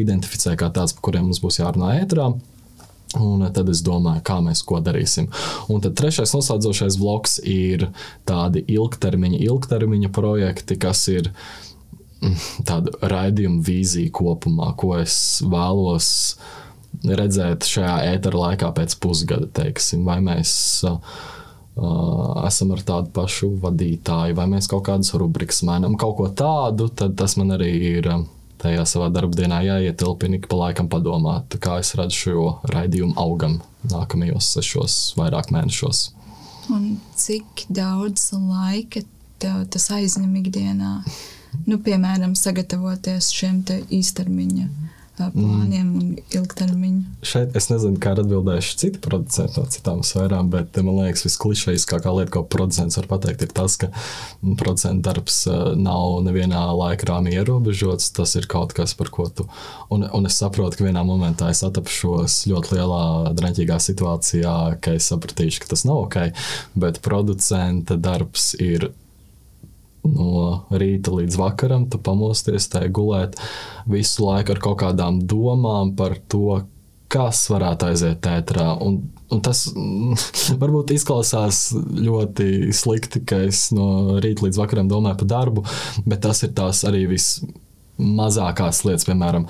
identificēju 0.00 0.60
kā 0.60 0.72
tāds, 0.74 0.96
par 0.96 1.08
kuriem 1.08 1.30
mums 1.30 1.42
būs 1.44 1.62
jārunā 1.62 1.96
ētrā. 2.02 2.32
Un 3.20 3.44
tad 3.54 3.68
es 3.70 3.82
domāju, 3.84 4.22
kā 4.26 4.40
mēs 4.42 4.64
ko 4.66 4.80
darīsim. 4.82 5.28
Un 5.70 5.82
tad 5.84 5.94
trešais 5.98 6.34
noslēdzošais 6.34 6.98
bloks 6.98 7.38
ir 7.46 7.88
tādi 8.28 8.64
ilgtermiņa, 8.74 9.38
ilgtermiņa 9.46 10.10
projekti, 10.14 10.78
kas 10.80 11.06
ir 11.12 11.30
mm, 12.22 12.66
tāda 12.66 12.96
raidījuma 13.14 13.62
vīzija 13.64 14.12
kopumā, 14.14 14.72
ko 14.80 14.96
es 14.98 15.16
vēlos 15.46 16.08
redzēt 17.04 17.66
šajā 17.66 17.94
ētera 18.14 18.42
laikā 18.48 18.70
pēc 18.74 18.98
pusgada. 19.02 19.50
Teiksim, 19.62 20.04
vai 20.06 20.20
mēs 20.24 20.52
uh, 20.88 20.98
esam 22.46 22.74
ar 22.74 22.82
tādu 22.86 23.14
pašu 23.14 23.54
vadītāju, 23.62 24.38
vai 24.38 24.48
mēs 24.56 24.70
kaut 24.70 24.86
kādas 24.90 25.14
rubrikas 25.18 25.62
mainām, 25.66 25.98
kaut 26.00 26.18
ko 26.18 26.30
tādu, 26.30 26.90
tad 26.90 27.18
tas 27.18 27.38
man 27.38 27.54
arī 27.58 27.74
ir. 27.96 28.10
Uh, 28.10 28.30
tajā 28.64 28.84
savā 28.88 29.10
darba 29.12 29.36
dienā 29.38 29.60
jāietilpina, 29.66 30.38
ik 30.40 30.48
pa 30.50 30.58
laikam 30.62 30.88
padomāt, 30.92 31.56
kā 31.62 31.78
es 31.82 31.94
redzu 31.98 32.20
šo 32.24 32.46
raidījumu 32.72 33.16
augam 33.20 33.60
nākamajos 33.92 34.54
sešos, 34.56 34.98
vairāk 35.20 35.52
mēnešos. 35.54 36.06
Un 36.72 36.96
cik 37.20 37.66
daudz 37.68 38.30
laika 38.32 39.04
tev 39.42 39.66
tas 39.72 39.90
aizņem 39.92 40.40
ikdienā? 40.40 40.96
Nu, 41.68 41.78
piemēram, 41.78 42.32
sagatavoties 42.38 43.30
šiem 43.36 43.60
īstermiņa 43.92 44.66
plāniem 45.18 45.84
mm. 45.86 45.98
un 46.00 46.38
ilgtermiņu. 46.38 47.02
Šeit 47.24 47.54
es 47.58 47.68
nezinu, 47.70 47.98
kā 48.02 48.14
atbildēšu 48.16 48.78
citi 48.80 49.02
producenti 49.02 49.60
no 49.60 49.66
citām 49.70 50.02
sfērām, 50.06 50.50
bet 50.52 50.76
man 50.80 50.98
liekas, 51.02 51.24
visklišejiskākā 51.28 52.12
lieta, 52.16 52.32
ko 52.36 52.44
producents 52.50 52.98
var 52.98 53.08
pateikt, 53.10 53.44
ir 53.46 53.52
tas, 53.54 53.76
ka 53.80 53.90
producenta 54.60 55.10
darbs 55.10 55.44
nav 55.78 56.18
nevienā 56.26 56.64
laikrāmī 56.78 57.36
ierobežots. 57.38 58.10
Tas 58.16 58.34
ir 58.38 58.48
kaut 58.50 58.74
kas, 58.76 58.96
par 58.98 59.12
ko 59.14 59.28
tu. 59.30 59.46
Un, 59.94 60.06
un 60.14 60.28
es 60.28 60.38
saprotu, 60.40 60.80
ka 60.80 60.88
vienā 60.88 61.04
momentā 61.06 61.50
es 61.54 61.64
atapšos 61.66 62.44
ļoti 62.50 62.78
lielā 62.78 63.04
draņķīgā 63.38 63.78
situācijā, 63.88 64.56
ka 64.84 64.98
es 64.98 65.08
sapratīšu, 65.12 65.64
ka 65.64 65.72
tas 65.74 65.86
nav 65.88 66.06
ok, 66.08 66.20
bet 66.78 67.02
producenta 67.04 67.98
darbs 68.00 68.52
ir 68.62 68.90
no 70.04 70.66
rīta 70.74 71.14
līdz 71.14 71.38
vakaram, 71.40 71.88
tu 71.90 72.00
pamosties, 72.02 72.68
tā 72.72 72.84
gulēt 72.92 73.38
visu 73.90 74.26
laiku 74.26 74.54
ar 74.54 74.62
kaut 74.62 74.78
kādām 74.84 75.22
domām 75.28 75.94
par 75.98 76.16
to, 76.28 76.60
kas 77.14 77.44
varētu 77.52 77.90
aiziet 77.90 78.22
tētrā. 78.24 78.72
Un, 78.84 78.98
un 79.32 79.42
tas 79.44 79.66
varbūt 80.62 80.94
izklausās 80.96 81.66
ļoti 81.74 82.72
slikti, 82.74 83.24
ka 83.28 83.44
es 83.48 83.68
no 83.76 84.18
rīta 84.24 84.46
līdz 84.46 84.60
vakaram 84.60 84.90
domāju 84.90 85.22
par 85.22 85.30
darbu, 85.36 85.66
bet 86.06 86.24
tas 86.26 86.42
ir 86.46 86.54
tās 86.56 86.84
arī 86.88 87.04
vismazākās 87.12 88.84
lietas, 88.88 89.06
piemēram, 89.08 89.48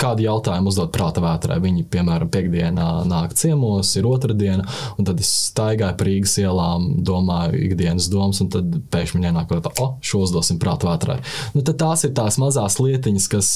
kādu 0.00 0.24
jautājumu 0.26 0.70
uzdot 0.70 0.92
prāta 0.94 1.22
vētrai. 1.24 1.60
Viņi, 1.62 1.84
piemēram, 1.92 2.30
piekdienā 2.32 2.88
nāk 3.08 3.36
ciemos, 3.38 3.92
ir 3.98 4.08
otrdiena, 4.10 4.66
un 4.98 5.08
tad 5.08 5.22
es 5.22 5.30
staigāju 5.50 5.98
pa 5.98 6.08
Rīgas 6.08 6.36
ielām, 6.42 6.90
domāju 7.06 7.60
ikdienas 7.68 8.10
domas, 8.12 8.42
un 8.44 8.50
tad 8.54 8.74
pēkšņi 8.94 9.20
man 9.20 9.30
ienāk 9.30 9.48
prātā, 9.50 9.72
o, 9.82 9.94
šo 10.04 10.24
uzdosim 10.26 10.60
prāta 10.62 10.90
vētrai. 10.90 11.20
Nu, 11.54 11.64
tās 11.64 12.04
ir 12.06 12.14
tās 12.16 12.40
mazās 12.42 12.80
lietiņas, 12.82 13.30
kas. 13.32 13.54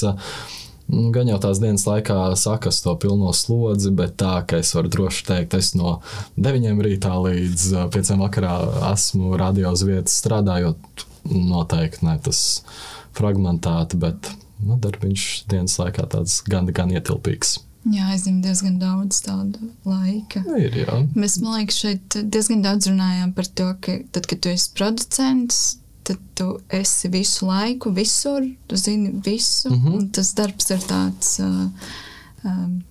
Nu, 0.89 1.11
gan 1.13 1.27
jau 1.29 1.35
tās 1.37 1.59
dienas 1.61 1.83
laikā 1.85 2.15
sakas 2.39 2.79
to 2.81 2.95
pilno 2.97 3.29
slodzi, 3.37 3.91
bet 3.93 4.15
tā, 4.17 4.39
ka 4.49 4.57
es 4.63 4.71
varu 4.73 4.89
droši 4.89 5.27
teikt, 5.27 5.53
es 5.59 5.75
no 5.77 5.99
9 6.41 6.81
rītā 6.81 7.11
līdz 7.27 7.67
5 7.93 8.15
vakarā 8.23 8.55
esmu 8.89 9.37
radio 9.37 9.75
uz 9.75 9.85
vietas 9.85 10.17
strādājot. 10.23 11.05
Noteikti 11.29 12.07
ne 12.07 12.15
tas 12.25 12.39
fragmentēti, 13.13 13.99
bet 14.01 14.31
nu, 14.65 14.77
darbiņš 14.81 15.25
dienas 15.51 15.77
laikā 15.79 16.05
tāds 16.11 16.39
gan, 16.49 16.69
gan 16.75 16.93
ietilpīgs. 16.93 17.59
Jā, 17.87 18.09
aizņem 18.11 18.41
diezgan 18.43 18.75
daudz 18.81 19.21
tādu 19.23 19.69
laika. 19.87 20.41
Ir, 20.59 20.73
jā. 20.81 20.97
Mēs, 21.15 21.37
man 21.39 21.61
liekas, 21.61 21.77
šeit 21.79 22.17
diezgan 22.27 22.63
daudz 22.65 22.89
runājām 22.91 23.31
par 23.37 23.47
to, 23.47 23.69
ka 23.79 24.01
tad, 24.11 24.27
kad 24.29 24.41
tu 24.43 24.51
esi 24.51 24.73
producents, 24.75 25.61
tad 26.09 26.19
tu 26.35 26.49
esi 26.75 27.09
visu 27.13 27.47
laiku, 27.47 27.93
visur, 27.95 28.43
tu 28.67 28.77
zini 28.77 29.13
visu, 29.25 29.71
mm 29.71 29.79
-hmm. 29.79 29.95
un 29.95 30.09
tas 30.09 30.33
darbs 30.35 30.69
ir 30.75 30.83
tāds 30.89 31.39
uh, 31.39 31.69
um, 32.43 32.83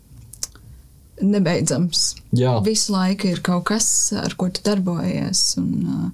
nebeidzams. 1.21 2.15
Jā. 2.33 2.59
Visu 2.65 2.93
laiku 2.93 3.29
ir 3.29 3.43
kaut 3.43 3.65
kas, 3.65 4.13
ar 4.13 4.35
ko 4.35 4.49
tu 4.49 4.61
darbojies. 4.65 5.57
Un, 5.59 5.71
uh, 5.85 6.11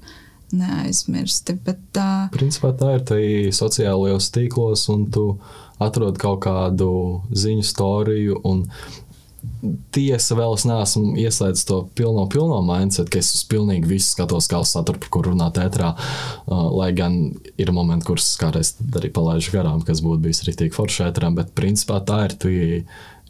neaizmirsti. 0.59 1.59
Bet, 1.65 1.81
tā... 1.97 2.09
Principā 2.35 2.73
tā 2.79 2.97
ir 2.99 3.07
tā 3.09 3.21
sociālajos 3.55 4.31
tīklos, 4.35 4.89
un 4.95 5.09
tu 5.15 5.29
atrod 5.83 6.19
kaut 6.21 6.45
kādu 6.47 6.91
ziņu 7.35 7.65
storiju. 7.67 8.43
Tiesa 9.93 10.37
vēl 10.37 10.55
es 10.57 10.65
neesmu 10.69 11.19
ieslēdzis 11.21 11.67
to 11.69 11.79
pilno, 11.97 12.25
pilno 12.33 12.63
mindset, 12.65 13.11
ka 13.13 13.21
es 13.21 13.33
uz 13.37 13.43
pilnīgi 13.49 13.89
visu 13.89 14.15
skatos, 14.15 14.49
kā 14.49 14.61
uz 14.65 14.73
saturu, 14.73 15.01
par 15.03 15.13
kuru 15.13 15.33
runāt 15.35 15.61
ētrā. 15.61 15.93
Uh, 16.45 16.69
lai 16.79 16.91
gan 16.97 17.19
ir 17.61 17.73
momenti, 17.77 18.09
kurus 18.09 18.31
kādreiz 18.41 18.75
arī 18.97 19.13
palaidu 19.13 19.53
garām, 19.53 19.83
kas 19.85 20.01
būtu 20.05 20.25
bijis 20.25 20.45
rītīgi 20.49 20.77
forši 20.77 21.09
ētrā, 21.11 21.33
bet 21.37 21.53
principā 21.57 22.01
tā 22.05 22.23
ir 22.29 22.37
tu 22.41 22.53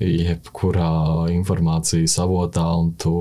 jebkurā 0.00 1.28
informācijas 1.34 2.16
avotā 2.22 2.64
un 2.78 2.92
tu 2.98 3.14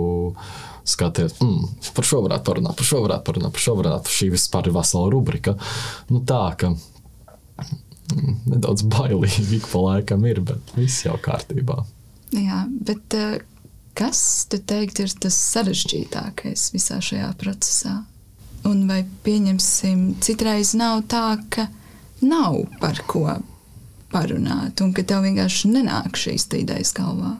skaties, 0.83 1.37
mm, 1.41 1.93
par 1.95 2.07
šo 2.07 2.21
varētu 2.25 2.47
parunāt, 2.49 2.75
par 2.79 2.87
šo 2.87 3.03
varētu 3.05 3.27
parunāt, 3.29 3.53
par 3.55 3.63
šo 3.63 3.75
varētu. 3.79 4.13
Šī 4.13 4.29
vispār 4.33 4.67
ir 4.67 4.75
vesela 4.75 5.11
rubrika. 5.13 5.55
Nu, 6.09 6.23
tā, 6.27 6.41
ka 6.59 6.73
mm, 6.73 8.35
nedaudz 8.55 8.85
bailīgi 8.95 9.61
pa 9.69 9.83
laikam 9.87 10.25
ir, 10.29 10.41
bet 10.41 10.75
viss 10.77 11.05
jau 11.05 11.15
kārtībā. 11.21 11.83
Jā, 12.33 12.63
bet 12.67 13.17
eh, 13.17 13.37
kas, 13.97 14.47
tu 14.49 14.57
teikt, 14.57 15.03
ir 15.03 15.13
tas 15.21 15.37
sarežģītākais 15.53 16.71
visā 16.73 16.99
šajā 17.03 17.29
procesā? 17.39 18.01
Un 18.67 18.85
vai 18.87 19.03
pieņemsim, 19.25 20.21
citreiz 20.23 20.71
nav 20.79 21.03
tā, 21.11 21.35
ka 21.51 21.67
nav 22.23 22.63
par 22.79 23.01
ko 23.07 23.27
parunāt, 24.13 24.79
un 24.85 24.93
ka 24.95 25.03
tev 25.07 25.25
vienkārši 25.25 25.73
nenāk 25.73 26.17
šīs 26.19 26.47
idejas 26.61 26.93
galvā? 26.95 27.35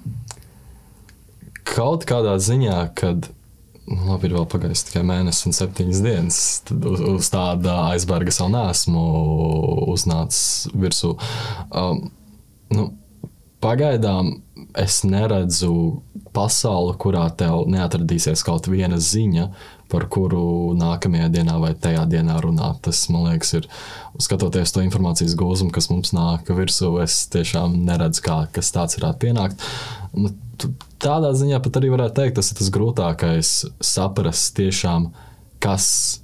kaut 1.67 2.05
kādā 2.07 2.35
ziņā, 2.41 2.77
kad 2.97 3.27
nu, 3.87 3.99
labi, 4.07 4.29
ir 4.29 4.37
vēl 4.37 4.47
pagājis 4.51 4.85
tikai 4.87 5.03
mēnesis 5.07 5.47
un 5.49 5.57
septiņas 5.57 6.01
dienas. 6.03 6.39
Tad 6.69 6.87
uz, 6.89 7.03
uz 7.13 7.29
tāda 7.33 7.77
aizberga 7.91 8.33
vēl 8.35 8.51
neesmu 8.53 9.05
uznācis 9.93 10.73
virsū. 10.77 11.15
Um, 11.69 12.05
nu, 12.73 12.89
pagaidām 13.63 14.35
es 14.79 15.01
neredzu 15.07 15.73
pasauli, 16.33 16.95
kurā 16.99 17.27
tev 17.37 17.67
neatradīsies 17.69 18.41
kaut 18.45 18.69
viena 18.71 18.97
ziņa, 18.97 19.49
par 19.93 20.07
kuru 20.11 20.73
nākamajā 20.79 21.29
dienā 21.33 21.59
vai 21.61 21.73
tajā 21.77 22.07
dienā 22.09 22.39
runāt. 22.43 22.81
Tas, 22.87 23.05
man 23.13 23.29
liekas, 23.29 23.53
ir 23.59 23.67
skatoties 24.21 24.73
to 24.73 24.81
informācijas 24.85 25.37
gūzumu, 25.39 25.73
kas 25.75 25.91
mums 25.93 26.15
nāk 26.17 26.49
virsū, 26.49 26.95
es 27.03 27.23
tiešām 27.33 27.77
neredzu, 27.87 28.25
kā 28.25 28.39
kas 28.55 28.73
tāds 28.73 28.97
varētu 28.99 29.23
pienākt. 29.27 29.69
Nu, 30.17 30.33
tādā 31.03 31.31
ziņā 31.37 31.61
pat 31.63 31.79
arī 31.79 31.93
varētu 31.93 32.19
teikt, 32.21 32.39
tas 32.39 32.51
ir 32.51 32.59
tas 32.59 32.73
grūtākais 32.73 33.53
saprast 33.93 34.53
tiešām, 34.59 35.11
kas 35.63 35.87
ir 36.17 36.22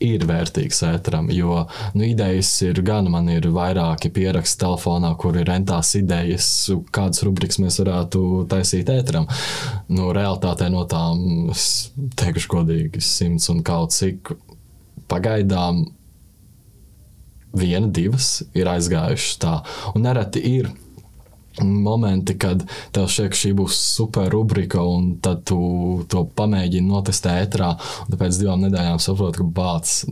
vērtīgs 0.00 0.82
ēteram. 0.88 1.28
Jo 1.34 1.64
nu, 1.94 2.04
idejas 2.06 2.50
ir 2.66 2.80
gan, 2.86 3.10
man 3.12 3.28
ir 3.32 3.48
vairāki 3.54 4.10
pieraksti 4.14 4.62
telefonā, 4.64 5.12
kur 5.20 5.36
ir 5.38 5.48
rentās 5.50 5.92
idejas, 5.98 6.48
kādas 6.94 7.24
rubrikas 7.26 7.60
mēs 7.62 7.80
varētu 7.82 8.24
taisīt 8.50 8.90
ēteram. 8.92 9.28
Nu, 9.92 10.10
realitātē 10.16 10.70
no 10.72 10.86
tām, 10.90 11.50
es 11.54 11.92
teikšu 12.20 12.52
godīgi, 12.56 13.04
simts 13.04 13.50
un 13.52 13.64
kaut 13.66 13.94
cik 13.96 14.34
pagaidām 15.10 15.84
viena, 17.56 17.88
divas 17.90 18.40
ir 18.54 18.70
aizgājušas 18.70 19.40
tā. 19.42 19.56
Un 19.94 20.06
nereti 20.06 20.42
ir 20.58 20.70
momenti, 21.64 22.36
kad 22.40 22.64
tev 22.94 23.08
šķiet, 23.10 23.30
ka 23.32 23.40
šī 23.42 23.52
būs 23.58 23.78
super 23.96 24.30
rubrika, 24.32 24.82
un 24.82 25.14
tad 25.22 25.44
tu 25.48 25.60
to 26.10 26.24
pamēģini 26.38 26.88
notestēt 26.88 27.46
ētrā. 27.46 27.72
Un 28.08 28.20
pēc 28.20 28.40
divām 28.40 28.64
nedēļām 28.66 29.00
saproti, 29.02 29.40
ka 29.40 29.48
bācis, 29.60 30.06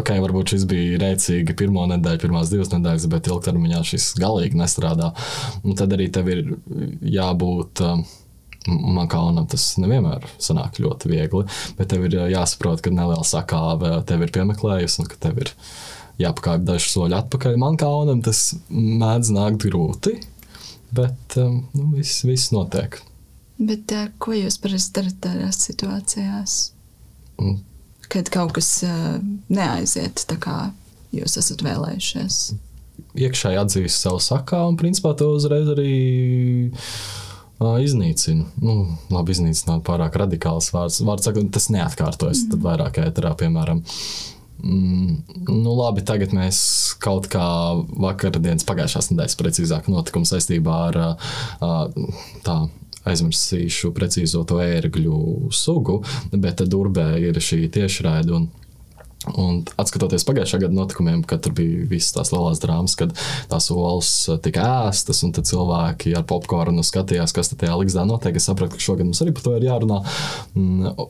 ok, 0.00 0.12
varbūt 0.24 0.54
šis 0.54 0.68
bija 0.70 1.00
rēcīgi 1.02 1.56
pirmo 1.58 1.86
nedēļu, 1.92 2.22
pirmās 2.26 2.52
divas 2.52 2.72
nedēļas, 2.74 3.08
bet 3.12 3.32
ilgtermiņā 3.32 3.82
šis 3.92 4.12
galīgi 4.20 4.60
nestrādā. 4.60 5.12
Un 5.64 5.78
tad 5.78 5.96
arī 5.96 6.10
tev 6.12 6.30
ir 6.32 6.46
jābūt. 7.16 7.84
Um, 7.86 8.06
man 8.66 9.06
kā 9.06 9.20
onam 9.22 9.46
tas 9.46 9.76
nevienmēr 9.78 10.24
sanāk 10.42 10.80
ļoti 10.82 11.10
viegli, 11.12 11.44
bet 11.78 11.92
tev 11.92 12.06
ir 12.08 12.16
jāsaprot, 12.32 12.82
ka 12.82 12.90
neliela 12.90 13.22
sakāve 13.26 13.92
tev 14.08 14.24
ir 14.26 14.32
piemeklējusi 14.34 15.02
un 15.02 15.10
ka 15.10 15.20
tev 15.28 15.38
ir 15.44 15.52
jāpakāpj 16.22 16.64
dažus 16.66 16.94
soļus 16.96 17.20
atpakaļ. 17.20 17.58
Man 17.60 17.78
kā 17.80 17.90
onam 17.92 18.22
tas 18.24 18.48
mēdz 18.70 19.32
nākt 19.36 19.68
grūti, 19.68 20.16
Bet 20.94 21.36
um, 21.36 21.60
nu, 21.74 21.90
viss, 21.96 22.24
viss 22.24 22.52
notiek. 22.54 23.00
Bet, 23.56 23.90
uh, 23.96 24.10
ko 24.22 24.36
jūs 24.36 24.58
parasti 24.60 25.00
darat 25.00 25.18
tādās 25.24 25.60
situācijās? 25.64 26.56
Mm. 27.40 27.58
Kad 28.12 28.30
kaut 28.32 28.54
kas 28.56 28.70
uh, 28.86 29.16
neaiziet 29.48 30.26
tā, 30.28 30.38
kā 30.40 30.56
jūs 31.16 31.38
esat 31.40 31.64
vēlējušies? 31.66 32.40
Iekšēji 33.16 33.60
atzīst 33.60 34.04
savu 34.04 34.20
sakā, 34.22 34.60
un 34.68 34.76
principā 34.80 35.14
to 35.16 35.30
uzreiz 35.36 35.68
arī 35.72 35.96
uh, 36.70 37.76
iznīcina. 37.82 38.46
Nu, 38.62 38.76
labi, 39.12 39.34
iznīcināt 39.36 39.84
pārāk 39.88 40.20
radikāls 40.20 40.70
vārds. 40.74 41.00
Vārds 41.06 41.28
saka, 41.28 41.44
tas 41.52 41.70
neatkārtojas. 41.72 42.44
Mm. 42.44 42.52
Tad 42.52 42.66
vairāk 42.68 43.00
ēterā, 43.08 43.32
piemēram, 43.40 43.82
Mm, 44.64 45.18
nu, 45.50 45.74
labi, 45.76 46.02
tagad 46.06 46.32
mēs 46.34 46.58
kaut 47.02 47.28
kā 47.32 47.44
vakardienas, 48.02 48.64
pagājušās 48.66 49.10
nedēļas 49.12 49.38
precīzāk 49.40 49.90
notikumu 49.92 50.28
saistībā 50.28 50.78
ar 50.88 51.00
uh, 51.02 52.06
tā 52.46 52.56
aizmirsīšu 53.06 53.92
precīzo 53.94 54.42
to 54.48 54.58
ērgļu 54.64 55.18
sugu, 55.54 56.00
bet 56.32 56.64
Durbē 56.66 57.12
ir 57.28 57.38
šī 57.42 57.66
tiešraide. 57.76 58.46
Un 59.34 59.62
atskatoties 59.80 60.26
pagājušā 60.28 60.60
gada 60.62 60.76
notikumiem, 60.76 61.22
kad 61.26 61.40
tur 61.42 61.54
bija 61.56 61.86
visas 61.90 62.12
tās 62.14 62.30
lielās 62.34 62.60
drāmas, 62.62 62.94
kad 63.00 63.14
tās 63.50 63.66
olas 63.74 64.10
tika 64.44 64.66
ēstas, 64.90 65.24
un 65.26 65.32
cilvēki 65.34 66.12
ar 66.18 66.26
popkornu 66.28 66.84
skatījās, 66.86 67.34
kas 67.34 67.50
tajā 67.54 67.74
līgzdā 67.80 68.04
notiek. 68.06 68.36
Es 68.38 68.46
sapratu, 68.46 68.76
ka 68.76 68.84
šogad 68.86 69.08
mums 69.08 69.22
arī 69.24 69.34
par 69.34 69.46
to 69.48 69.56
ir 69.56 69.66
jārunā, 69.66 69.98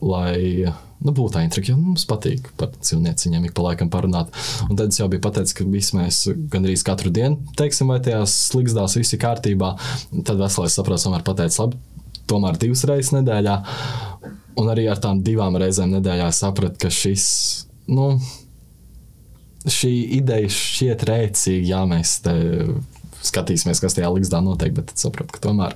lai 0.01 0.39
nu, 0.71 1.11
būtu 1.11 1.35
tā 1.35 1.43
intriga, 1.45 1.73
jo 1.73 1.77
mums 1.77 2.07
patīk 2.09 2.49
par 2.57 2.71
cilvēciņiem 2.89 3.51
ik 3.51 3.55
pa 3.57 3.67
laikam 3.67 3.91
parunāt. 3.93 4.33
Un 4.65 4.79
tad 4.79 4.95
es 4.95 5.01
jau 5.01 5.09
biju 5.11 5.21
pateicis, 5.27 5.53
ka 5.59 5.67
visi 5.67 5.99
mēs 5.99 6.23
gandrīz 6.55 6.87
katru 6.87 7.13
dienu 7.13 7.53
teiksim, 7.59 7.91
vai 7.91 7.99
tajās 8.01 8.39
līgzdās 8.55 8.97
viss 8.97 9.13
ir 9.13 9.21
kārtībā. 9.21 9.75
Tad 10.23 10.41
veselais 10.41 10.79
saprāts 10.79 11.05
tomēr 11.05 11.27
pateica, 11.27 11.67
labi, 11.67 11.77
tomēr 12.31 12.57
divas 12.63 12.87
reizes 12.89 13.13
nedēļā. 13.19 13.61
Un 14.57 14.73
arī 14.73 14.87
ar 14.89 14.97
tām 14.97 15.21
divām 15.21 15.59
reizēm 15.61 15.99
nedēļā 15.99 16.31
sapratu, 16.33 16.81
ka 16.81 16.89
šis 16.89 17.66
nu, 17.87 18.11
šī 19.67 19.93
ideja 20.19 20.51
šķiet 20.53 21.07
rēcīga, 21.07 21.65
ja 21.67 21.81
mēs 21.89 22.19
te 22.25 22.35
skatīsimies, 23.27 23.81
kas 23.81 23.95
tajā 23.97 24.09
līgzdā 24.13 24.39
notiek, 24.43 24.73
bet 24.77 24.93
saprotu, 24.99 25.33
ka 25.35 25.41
tomēr, 25.47 25.73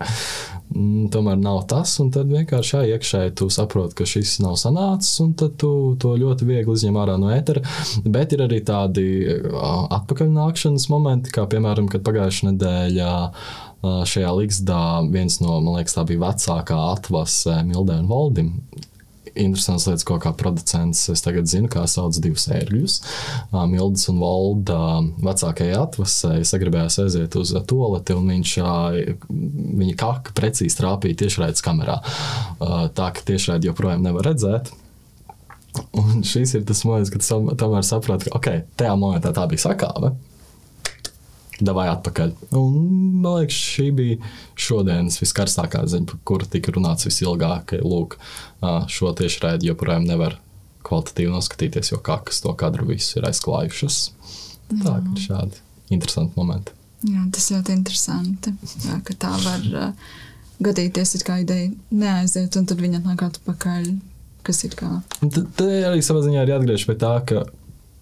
mm, 0.70 1.10
tomēr 1.14 1.40
nav 1.42 1.64
tas. 1.72 1.94
Un 2.04 2.12
tad 2.14 2.30
vienkārši 2.32 2.76
jā, 2.76 2.84
iekšēji 2.96 3.34
tu 3.40 3.50
saproti, 3.54 3.98
ka 3.98 4.08
šis 4.08 4.38
nav 4.44 4.58
sanācis, 4.62 5.16
un 5.24 5.34
tad 5.40 5.58
tu 5.62 5.72
to 6.02 6.14
ļoti 6.20 6.48
viegli 6.48 6.78
izņem 6.78 7.00
ārā 7.02 7.18
no 7.22 7.32
ētera. 7.34 7.64
Bet 8.06 8.36
ir 8.36 8.46
arī 8.48 8.62
tādi 8.68 9.06
atpakaļnākšanas 9.98 10.88
momenti, 10.94 11.34
kā 11.36 11.48
piemēram, 11.52 11.90
kad 11.92 12.06
pagājušajā 12.08 12.54
nedēļā. 12.54 13.18
Šajā 13.82 14.30
līgzdā 14.38 14.80
viens 15.10 15.40
no, 15.42 15.56
man 15.58 15.80
liekas, 15.80 15.96
tā 15.98 16.04
bija 16.06 16.22
vecākā 16.22 16.76
atvase 16.92 17.64
Mildē 17.66 17.96
un 18.04 18.12
Valdim 18.12 18.52
interesants 19.36 19.88
lietas, 19.88 20.06
ko 20.08 20.18
kā 20.22 20.34
producents 20.38 21.04
es 21.14 21.24
tagad 21.24 21.50
zinu, 21.50 21.70
kā 21.72 21.84
sauc 21.90 22.18
divus 22.22 22.48
ērgļus. 22.52 22.98
Mildes 23.72 24.08
un 24.12 24.22
Valda 24.22 24.80
vecākajai 25.24 25.78
atvasē 25.80 26.34
sagribējās 26.48 27.00
aiziet 27.06 27.38
uz 27.40 27.54
toleti, 27.70 28.18
un 28.18 28.32
viņš 28.34 28.56
viņa 29.30 29.98
kaka 30.00 30.36
precīzi 30.38 30.80
trāpīja 30.80 31.24
tiešraides 31.24 31.66
kamerā. 31.66 32.00
Tā 32.98 33.12
ka 33.16 33.28
tiešraidi 33.28 33.72
joprojām 33.72 34.04
nevar 34.06 34.32
redzēt. 34.32 34.74
Un 35.96 36.26
šis 36.28 36.58
ir 36.58 36.66
tas 36.68 36.84
moments, 36.84 37.14
kad 37.14 37.24
tomēr 37.60 37.86
saproti, 37.88 38.28
ka 38.28 38.40
okay, 38.42 38.66
tajā 38.80 38.98
momentā 39.00 39.32
tā 39.36 39.46
bija 39.48 39.70
sakāve 39.70 40.12
davai 41.66 41.88
atpakaļ. 41.92 42.34
Un, 42.58 42.78
man 43.24 43.42
liekas, 43.42 43.58
šī 43.76 43.88
bija 43.98 44.32
šodienas 44.60 45.20
viskarstākā 45.22 45.84
ziņa, 45.90 46.10
par 46.12 46.22
kuru 46.28 46.50
tika 46.52 46.74
runāts 46.76 47.08
visilgāk. 47.08 47.76
Lūk, 47.86 48.18
šo 48.92 49.14
tieši 49.18 49.46
raidi 49.46 49.72
joprojām 49.72 50.08
nevar 50.10 50.38
kvalitatīvi 50.88 51.34
noskatīties, 51.34 51.94
jo 51.94 52.02
kakas 52.04 52.42
to 52.44 52.54
kadru 52.58 52.90
visu 52.90 53.20
ir 53.20 53.30
aizklājušas. 53.30 54.02
Tā 54.72 54.98
ir 55.02 55.24
šādi 55.26 55.62
interesanti 55.94 56.38
momenti. 56.40 56.76
Jā, 57.02 57.24
tas 57.34 57.50
ļoti 57.50 57.74
interesanti, 57.74 58.54
jā, 58.86 59.00
ka 59.06 59.16
tā 59.18 59.32
var 59.42 59.64
uh, 59.74 60.12
gadīties, 60.62 61.16
kā 61.26 61.40
ideja 61.42 61.72
neaiziet, 61.90 62.56
un 62.60 62.68
tad 62.70 62.82
viņa 62.82 63.02
nāk 63.06 63.26
atpakaļ. 63.30 63.92
Kas 64.42 64.64
ir 64.66 64.74
kā? 64.74 64.90
Tad 65.22 65.60
arī 65.62 66.02
savā 66.02 66.24
ziņā 66.26 66.42
ir 66.42 66.50
jāatgriežas 66.56 66.88
pie 66.90 66.96
tā, 67.02 67.12
ka 67.30 67.44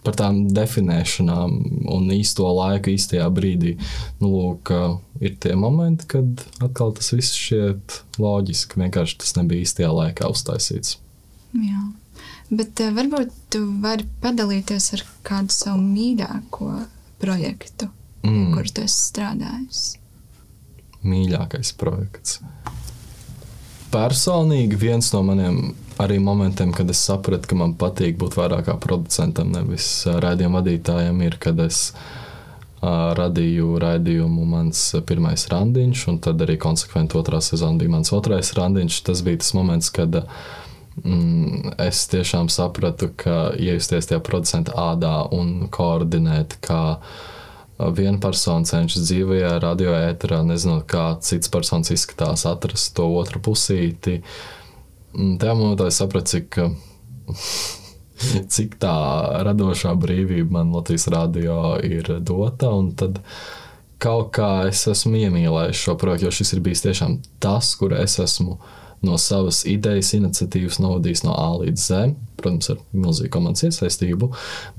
par 0.06 0.16
tām 0.20 0.42
definēšanām 0.56 1.56
un 1.92 2.12
īsto 2.16 2.48
laiku, 2.56 2.94
īstajā 2.96 3.28
brīdī. 3.36 3.76
Nu, 4.22 4.32
lūk, 4.32 4.72
ir 5.20 5.36
tie 5.44 5.56
momenti, 5.60 6.08
kad 6.16 6.44
atkal 6.64 6.94
tas 6.98 7.12
viss 7.16 7.36
šķiet 7.36 8.00
loģiski. 8.22 8.80
Vienkārši 8.80 9.20
tas 9.24 9.36
nebija 9.40 9.68
īstajā 9.68 9.92
laikā 9.96 10.32
uztaisīts. 10.32 10.98
Jā. 11.58 11.84
Bet 12.50 12.82
uh, 12.82 12.94
varbūt 12.96 13.34
tu 13.54 13.62
vari 13.84 14.08
padalīties 14.24 14.94
ar 14.98 15.06
kādu 15.28 15.54
savu 15.54 15.84
mīļāko 15.84 16.72
projektu, 17.22 17.90
mm. 18.24 18.54
kur 18.56 18.72
tu 18.72 18.86
esi 18.88 19.04
strādājis. 19.12 19.84
Mīļākais 21.06 21.76
projekts. 21.80 22.40
Personīgi 23.94 24.78
viens 24.80 25.12
no 25.14 25.22
maniem 25.26 25.62
arī 26.00 26.20
momentiem, 26.24 26.72
kad 26.74 26.90
es 26.90 27.02
sapratu, 27.04 27.50
ka 27.50 27.58
man 27.60 27.76
patīk 27.80 28.18
būt 28.20 28.38
vairāk 28.40 28.70
kā 28.70 28.78
producentam, 28.80 29.52
nevis 29.52 30.08
raidījuma 30.08 30.62
vadītājam, 30.62 31.22
ir, 31.28 31.36
kad 31.42 31.60
es 31.66 31.90
uh, 31.92 33.12
radīju 33.20 33.76
raidījumu 33.84 34.46
mans 34.48 34.84
pirmais 35.08 35.48
randiņš, 35.52 36.06
un 36.12 36.20
tad 36.24 36.42
arī 36.46 36.56
konsekventi 36.62 37.20
otrā 37.20 37.42
sezona 37.44 37.82
bija 37.82 37.96
mans 37.98 38.14
otrais 38.16 38.54
randiņš. 38.56 39.02
Tas 39.10 39.24
bija 39.26 39.42
tas 39.42 39.52
moments, 39.58 39.90
kad 39.92 40.22
mm, 41.04 41.76
es 41.90 42.06
tiešām 42.14 42.48
sapratu, 42.54 43.12
ka 43.20 43.50
iejusties 43.60 44.08
tajā 44.08 44.22
producenta 44.24 44.78
ādā 44.80 45.18
un 45.36 45.68
koordinēt, 45.68 46.62
kā 46.64 47.00
viena 47.96 48.20
persona 48.24 48.68
cenšas 48.68 49.06
dzīvajā 49.08 49.52
radioēterā, 49.64 50.42
nezinot, 50.48 50.88
kā 50.88 51.14
cits 51.24 51.52
personis 51.52 51.92
izskatās, 51.96 52.48
atrast 52.48 52.96
to 52.96 53.08
otru 53.20 53.44
pusīti. 53.44 54.20
Uh, 54.20 54.59
Tajā 55.14 55.54
momentā 55.58 55.88
es 55.90 55.98
sapratu, 56.00 56.38
cik, 56.38 56.60
cik 58.56 58.76
tā 58.82 58.96
radošā 59.48 59.96
brīvība 60.00 60.60
man 60.60 60.76
Latvijas 60.76 61.08
radio 61.14 61.78
ir 61.84 62.12
dota. 62.22 62.72
Tad 63.00 63.24
kaut 64.00 64.30
kā 64.38 64.52
es 64.70 64.86
esmu 64.92 65.18
iemīlējis 65.26 65.86
šo 65.86 65.98
projektu, 66.00 66.28
jo 66.28 66.36
šis 66.40 66.54
ir 66.56 66.64
bijis 66.66 66.86
tiešām 66.86 67.18
tas, 67.44 67.74
kur 67.80 67.98
es 67.98 68.20
esmu 68.22 68.60
no 69.06 69.18
savas 69.22 69.62
idejas, 69.70 70.12
iniciatīvas 70.18 70.80
novadījis 70.84 71.24
no 71.26 71.36
A 71.38 71.48
līdz 71.62 71.86
Z. 71.86 72.02
Protams, 72.40 72.70
ar 72.72 72.80
milzīgu 72.96 73.32
komandas 73.34 73.66
iesaistību, 73.68 74.30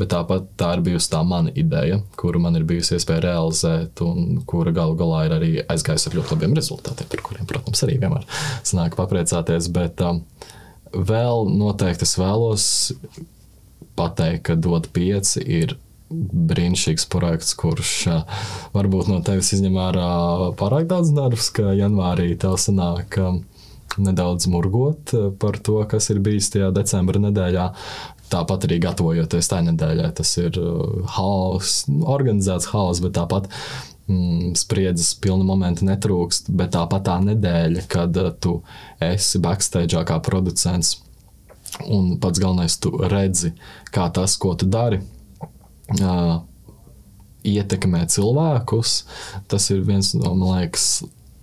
bet 0.00 0.12
tāpat 0.14 0.46
tā 0.61 0.70
ir 0.76 0.85
bijusi 0.87 1.11
tā 1.12 1.20
mana 1.28 1.52
ideja, 1.52 1.98
kuru 2.20 2.40
man 2.40 2.56
ir 2.56 2.64
bijusi 2.68 2.94
iespēja 2.96 3.26
realizēt, 3.26 4.00
un 4.04 4.40
kura 4.48 4.72
galu 4.76 4.96
galā 4.96 5.26
ir 5.26 5.35
arī 5.37 5.50
aizgājusi 5.66 6.09
ar 6.09 6.16
ļoti 6.16 6.35
labiem 6.37 6.56
rezultātiem, 6.56 7.11
par 7.12 7.24
kuriem, 7.26 7.48
protams, 7.50 7.85
arī 7.85 7.98
vienmēr 8.00 8.24
sanāk 8.64 8.96
papriecāties. 8.96 9.68
Bet 9.76 10.00
um, 10.06 10.22
vēl 10.94 11.52
noteikti 11.52 12.09
es 12.09 12.16
vēlos 12.20 12.66
pateikt, 14.00 14.46
ka 14.48 14.56
dot 14.56 14.88
pieci 14.96 15.44
ir 15.44 15.76
brīnišķīgs 16.11 17.06
projekts, 17.12 17.52
kurš 17.59 17.92
uh, 18.11 18.40
varbūt 18.74 19.12
no 19.12 19.20
tevis 19.26 19.52
izņem 19.54 19.76
ārā 19.78 20.09
pārāk 20.59 20.88
daudz 20.90 21.12
darbus, 21.14 21.52
ka 21.54 21.74
janvārī 21.76 22.33
tev 22.40 22.56
sanāk 22.59 23.20
uh, 23.20 23.37
nedaudz 24.04 24.48
murgot 24.50 25.14
par 25.40 25.58
to, 25.64 25.80
kas 25.90 26.10
ir 26.12 26.22
bijis 26.24 26.50
tajā 26.54 26.70
decembra 26.76 27.22
nedēļā. 27.26 27.66
Tāpat 28.30 28.66
arī 28.68 28.78
gatavojoties 28.84 29.50
tajā 29.50 29.66
nedēļā, 29.72 30.10
tas 30.20 30.32
ir 30.38 30.58
haoss, 31.16 31.86
organizēts 31.88 32.70
haoss, 32.70 33.02
bet 33.02 33.16
tāpat 33.18 33.48
mm, 34.06 34.52
spriedzes 34.60 35.14
pilna 35.22 35.46
momenta 35.46 35.86
netrūkst. 35.88 36.52
Bet 36.54 36.74
tāpat 36.76 37.06
tā 37.08 37.16
nedēļa, 37.26 37.86
kad 37.90 38.20
tu 38.42 38.60
esi 39.02 39.42
backstage 39.42 40.04
kā 40.06 40.20
producents, 40.24 40.98
un 41.86 42.14
pats 42.22 42.42
galvenais, 42.42 42.78
tu 42.82 42.94
redzi, 43.10 43.54
kā 43.94 44.08
tas, 44.14 44.36
ko 44.40 44.54
tu 44.58 44.68
dari, 44.70 45.00
uh, 45.98 46.38
ietekmē 47.46 48.04
cilvēkus. 48.10 49.00
Tas 49.50 49.70
ir 49.72 49.84
viens 49.86 50.12
no, 50.16 50.34
man 50.34 50.60
liekas, 50.60 50.88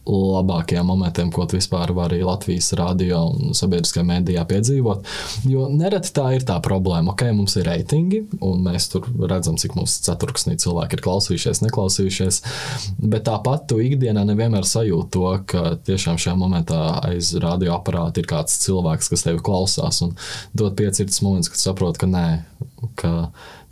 labākajiem 0.07 0.87
momentiem, 0.87 1.31
ko 1.33 1.45
vispār 1.51 1.91
vari 1.95 2.21
Latvijas 2.23 2.71
radio 2.79 3.23
un 3.33 3.55
sabiedriskajā 3.57 4.05
mēdījā 4.07 4.43
piedzīvot. 4.47 5.07
Jo 5.49 5.67
nereti 5.71 6.13
tā 6.15 6.29
ir 6.37 6.45
tā 6.47 6.57
problēma. 6.63 7.13
Ok, 7.13 7.25
mums 7.35 7.57
ir 7.59 7.67
reitingi, 7.67 8.23
un 8.43 8.63
mēs 8.65 8.89
tur 8.93 9.07
redzam, 9.29 9.57
cik 9.59 9.75
mums 9.77 9.97
ceturksnī 10.05 10.57
cilvēki 10.61 10.97
ir 10.97 11.03
klausījušies, 11.05 11.63
neklausījušies. 11.65 12.41
Bet 13.03 13.27
tāpat 13.27 13.67
tu 13.71 13.81
ikdienā 13.83 14.23
nevienmēr 14.29 14.67
sajūti 14.67 15.13
to, 15.17 15.27
ka 15.49 15.75
tiešām 15.87 16.19
šajā 16.21 16.37
momentā 16.39 16.81
aiz 17.07 17.33
radioaparāta 17.43 18.23
ir 18.23 18.29
kāds 18.29 18.59
cilvēks, 18.63 19.11
kas 19.13 19.27
tevi 19.27 19.43
klausās. 19.43 20.01
Un 20.05 20.15
dod 20.57 20.77
piecirds 20.79 21.21
moments, 21.25 21.51
kad 21.51 21.61
saproti, 21.61 22.03
ka 22.05 22.11
nē, 22.11 22.27
ka 22.99 23.13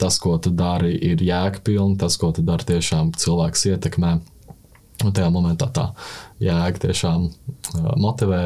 tas, 0.02 0.19
ko 0.19 0.38
tu 0.41 0.52
dari, 0.52 0.95
ir 1.12 1.24
jēgpilni, 1.24 2.00
tas, 2.02 2.17
ko 2.19 2.32
tu 2.36 2.43
dari, 2.45 2.67
tiešām 2.67 3.13
cilvēks 3.19 3.69
ietekmē. 3.71 4.17
Un 5.03 5.12
tajā 5.12 5.27
momentā 5.34 5.67
tā 5.75 5.89
jēga 6.39 6.86
tiešām 6.86 7.27
motivē 7.99 8.41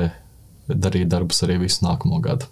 darīt 0.69 1.09
darbus 1.11 1.43
arī 1.45 1.59
visu 1.63 1.85
nākamo 1.85 2.21
gadu. 2.23 2.49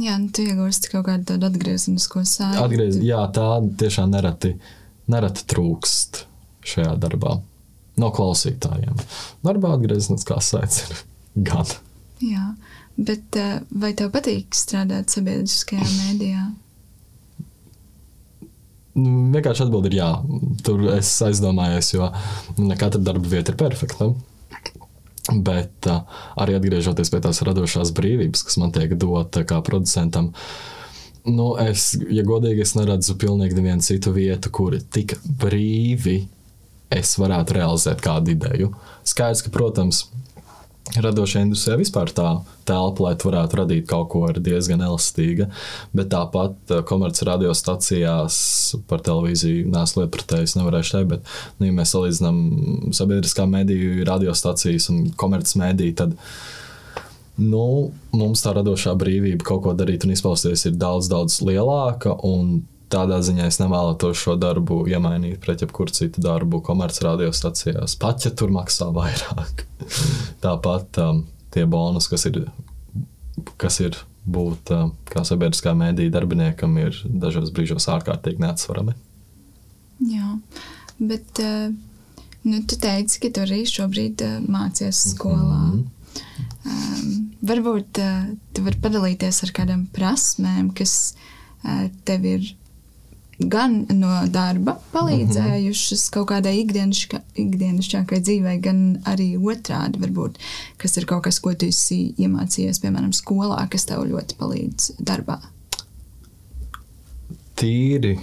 Jā, 0.00 0.16
nu, 0.20 0.30
tu 0.32 0.44
iegūsti 0.46 0.90
kaut 0.94 1.04
kādu 1.10 1.26
tādu 1.28 1.50
atgriezenisko 1.50 2.22
saiti. 2.24 2.60
Atgriez, 2.62 2.96
jā, 3.04 3.20
tā 3.36 3.48
tiešām 3.80 4.14
nereti, 4.14 4.54
nereti 5.12 5.44
trūkst 5.52 6.24
šajā 6.64 6.94
darbā. 7.02 7.36
No 8.00 8.08
klausītājiem. 8.14 8.96
Darbā 9.44 9.74
atgriezeniskā 9.76 10.40
saits 10.42 10.86
ir 10.86 11.02
gan. 11.50 11.68
Jā, 12.24 12.48
bet 12.96 13.36
vai 13.70 13.92
tev 13.98 14.10
patīk 14.14 14.56
strādāt 14.56 15.12
sabiedriskajā 15.14 15.84
mēdījā? 16.00 16.46
Nu, 18.94 19.30
vienkārši 19.34 19.64
atbild 19.64 19.88
ir 19.90 19.96
jā. 19.98 20.10
Tur 20.66 20.84
es 20.94 21.10
aizdomājos, 21.26 21.90
jo 21.96 22.10
ne 22.62 22.76
katra 22.78 23.02
darba 23.02 23.30
vieta 23.30 23.52
ir 23.52 23.58
perfekta. 23.58 24.12
Bet 25.32 25.88
uh, 25.88 26.04
arī 26.40 26.58
atgriežoties 26.58 27.10
pie 27.10 27.20
tās 27.24 27.40
radošās 27.46 27.94
brīvības, 27.96 28.44
kas 28.44 28.58
man 28.60 28.74
tiek 28.74 28.92
dota 29.00 29.42
kā 29.48 29.62
producentam, 29.64 30.30
nu, 31.24 31.54
es, 31.64 31.94
ja 32.12 32.22
godīgi, 32.28 32.60
es 32.60 32.74
neredzu 32.76 33.16
pilnīgi 33.20 33.56
nevienu 33.56 33.84
citu 33.86 34.12
vietu, 34.12 34.52
kur 34.52 34.76
tik 34.92 35.16
brīvi 35.24 36.18
es 36.92 37.16
varētu 37.18 37.56
realizēt 37.56 38.04
kādu 38.04 38.34
ideju. 38.34 38.70
Skaidrs, 39.08 39.42
ka, 39.46 39.52
protams, 39.54 40.04
radošajā 40.92 41.46
industrijā 41.46 41.78
vispār 41.80 42.10
tā 42.14 42.28
telpa, 42.68 43.06
lai 43.06 43.14
varētu 43.18 43.58
radīt 43.60 43.86
kaut 43.88 44.10
ko, 44.12 44.24
ir 44.30 44.40
diezgan 44.44 44.82
elastīga. 44.84 45.48
Bet 45.96 46.10
tāpat 46.12 46.74
eh, 46.74 46.82
komerciālajās 46.86 47.28
radiostacijās 47.30 48.36
par 48.90 49.04
televīziju 49.06 49.70
nesu 49.72 50.02
lietpratējis, 50.02 50.56
nevarēšu 50.60 50.96
teikt. 50.96 51.12
Bet, 51.14 51.32
nu, 51.58 51.68
ja 51.70 51.76
mēs 51.78 51.94
salīdzinām 51.96 52.92
sabiedriskā 52.96 53.48
mediju 53.50 54.04
radiostacijas 54.08 54.90
un 54.92 55.08
komerciālā 55.20 55.70
mediju, 55.70 55.96
tad 56.02 56.14
nu, 57.40 57.64
mums 58.14 58.44
tā 58.44 58.54
radošā 58.54 58.94
brīvība 59.00 59.46
kaut 59.46 59.64
ko 59.64 59.74
darīt 59.78 60.06
un 60.06 60.14
izpausties 60.14 60.68
ir 60.68 60.76
daudz, 60.78 61.08
daudz 61.10 61.40
lielāka. 61.46 62.14
Tādā 62.94 63.18
ziņā 63.26 63.48
es 63.50 63.58
nevēlētos 63.58 64.20
šo 64.20 64.36
darbu 64.38 64.84
iemainīt 64.86 65.40
pret 65.42 65.64
jebkuru 65.64 65.94
citu 65.94 66.22
darbu 66.22 66.60
komerciālajā 66.62 67.16
radiostacijās. 67.16 67.96
Pat 67.98 68.26
ja 68.26 68.30
tur 68.30 68.52
maksā 68.54 68.90
vairāk. 68.94 69.64
Tāpat 70.44 71.00
um, 71.02 71.24
tie 71.54 71.64
bonus, 71.70 72.06
kas 72.12 72.28
ir, 72.30 72.44
kas 73.58 73.80
ir 73.82 73.98
būt 74.24 74.70
um, 74.76 74.94
kā 75.10 75.24
sabiedriskā 75.26 75.74
mēdīņa 75.78 76.14
darbiniekam, 76.14 76.78
ir 76.80 77.00
dažos 77.04 77.50
brīžos 77.56 77.88
ārkārtīgi 77.92 78.44
neatsverami. 78.44 78.94
Jā, 80.04 80.30
bet 81.02 81.42
uh, 81.42 81.74
nu, 82.46 82.62
tu 82.62 82.78
teici, 82.80 83.20
ka 83.24 83.34
tu 83.34 83.44
arī 83.44 83.64
šobrīd 83.68 84.24
uh, 84.24 84.40
mācies 84.46 85.02
skolā. 85.16 85.42
Mm 85.42 85.82
-hmm. 85.82 85.90
Um, 86.64 87.30
varbūt 87.42 87.98
uh, 88.00 88.34
tu 88.54 88.62
vari 88.64 88.78
padalīties 88.80 89.42
ar 89.44 89.50
kādām 89.52 89.86
prasmēm, 89.92 90.70
kas 90.72 91.14
uh, 91.64 91.90
tev 92.04 92.24
ir 92.24 92.54
gan 93.38 93.86
no 93.90 94.12
darba 94.30 94.76
palīdzējušas 94.92 96.04
-hmm. 96.04 96.12
kaut 96.14 96.28
kādai 96.30 96.54
ikdienišķākai 96.62 98.20
dzīvei, 98.20 98.60
gan 98.60 98.84
arī 99.04 99.34
otrādi, 99.36 100.00
varbūt, 100.02 100.38
kas 100.78 100.96
ir 100.96 101.06
kaut 101.06 101.24
kas, 101.24 101.40
ko 101.40 101.54
tu 101.54 101.66
esi 101.66 102.14
iemācījies, 102.18 102.80
piemēram, 102.80 103.12
skolā, 103.12 103.66
kas 103.70 103.84
tev 103.84 104.06
ļoti 104.06 104.38
palīdz 104.38 104.90
darbā. 105.00 105.40
Tīri 107.54 108.18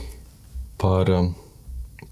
par 0.78 1.10
um, 1.10 1.36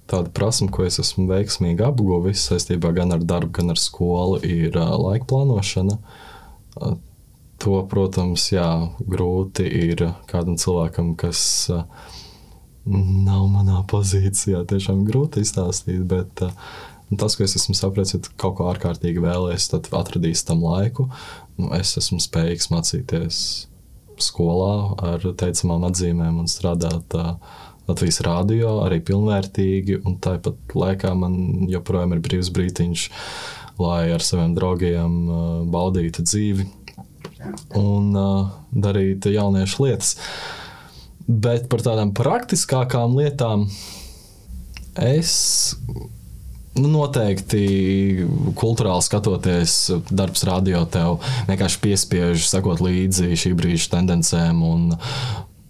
tādu 0.07 0.29
prasmu, 0.29 0.69
ko 0.71 0.85
es 0.88 0.99
esmu 0.99 1.27
veiksmīgi 1.27 1.83
apguvis 1.85 2.47
saistībā 2.49 2.93
gan 2.95 3.12
ar 3.12 3.23
darbu, 3.23 3.51
gan 3.51 3.69
ar 3.69 3.77
skolu, 3.77 4.39
ir 4.43 4.77
uh, 4.77 4.95
laika 4.99 5.25
plānošana. 5.25 5.97
Uh, 6.79 6.95
to, 7.59 7.81
protams, 7.91 8.51
jā, 8.51 8.89
grūti 8.99 9.65
ir 9.67 10.13
kādam 10.31 10.55
cilvēkam, 10.57 11.15
kas 11.19 11.41
uh, 11.73 11.83
nav 12.87 13.47
manā 13.51 13.81
pozīcijā. 13.89 14.63
Tiešām 14.69 15.03
grūti 15.07 15.43
izstāstīt, 15.43 16.01
bet 16.09 16.43
uh, 16.45 16.53
tas, 17.17 17.35
ko 17.35 17.45
es 17.45 17.55
esmu 17.59 17.75
sapratis, 17.77 18.15
ja 18.15 18.35
kaut 18.39 18.57
ko 18.59 18.69
ārkārtīgi 18.71 19.23
vēlēs, 19.23 19.69
tad 19.73 19.89
atradīs 19.95 20.45
tam 20.47 20.63
laiku. 20.65 21.09
Nu, 21.59 21.71
es 21.77 21.95
esmu 21.99 22.21
spējīgs 22.23 22.69
mācīties 22.73 23.41
skolā 24.19 24.75
ar 25.13 25.23
teicamām 25.39 25.87
atzīmēm 25.89 26.41
un 26.41 26.51
strādāt 26.51 27.15
uh, 27.17 27.35
Latvijas 27.89 28.21
rādio 28.25 28.79
arī 28.83 28.99
pilnvērtīgi. 29.01 30.01
Tāpat 30.21 30.75
laikā 30.77 31.13
man 31.17 31.69
joprojām 31.71 32.13
ir 32.13 32.23
brīvs 32.25 32.51
brītiņš, 32.53 33.07
lai 33.81 34.03
ar 34.13 34.25
saviem 34.25 34.53
draugiem 34.57 35.19
uh, 35.25 35.41
baudītu 35.71 36.25
dzīvi 36.27 36.67
un 37.79 38.15
uh, 38.19 38.49
darītu 38.75 39.31
jauniešu 39.33 39.85
lietas. 39.87 40.17
Uh, 40.19 40.58
Bet 41.29 41.67
par 41.69 41.83
tādām 41.85 42.09
praktiskākām 42.17 43.13
lietām 43.19 43.67
es 44.97 45.33
nu, 46.79 46.87
noteikti 46.89 48.25
kultūrāli 48.57 49.05
skatoties, 49.05 49.75
darbs 50.09 50.45
radio 50.49 50.81
tev 50.89 51.19
vienkārši 51.49 51.81
piespiež 51.83 52.47
sekot 52.49 52.81
līdzi 52.81 53.37
šī 53.37 53.53
brīža 53.59 53.93
tendencēm 53.93 54.63
un 54.65 54.89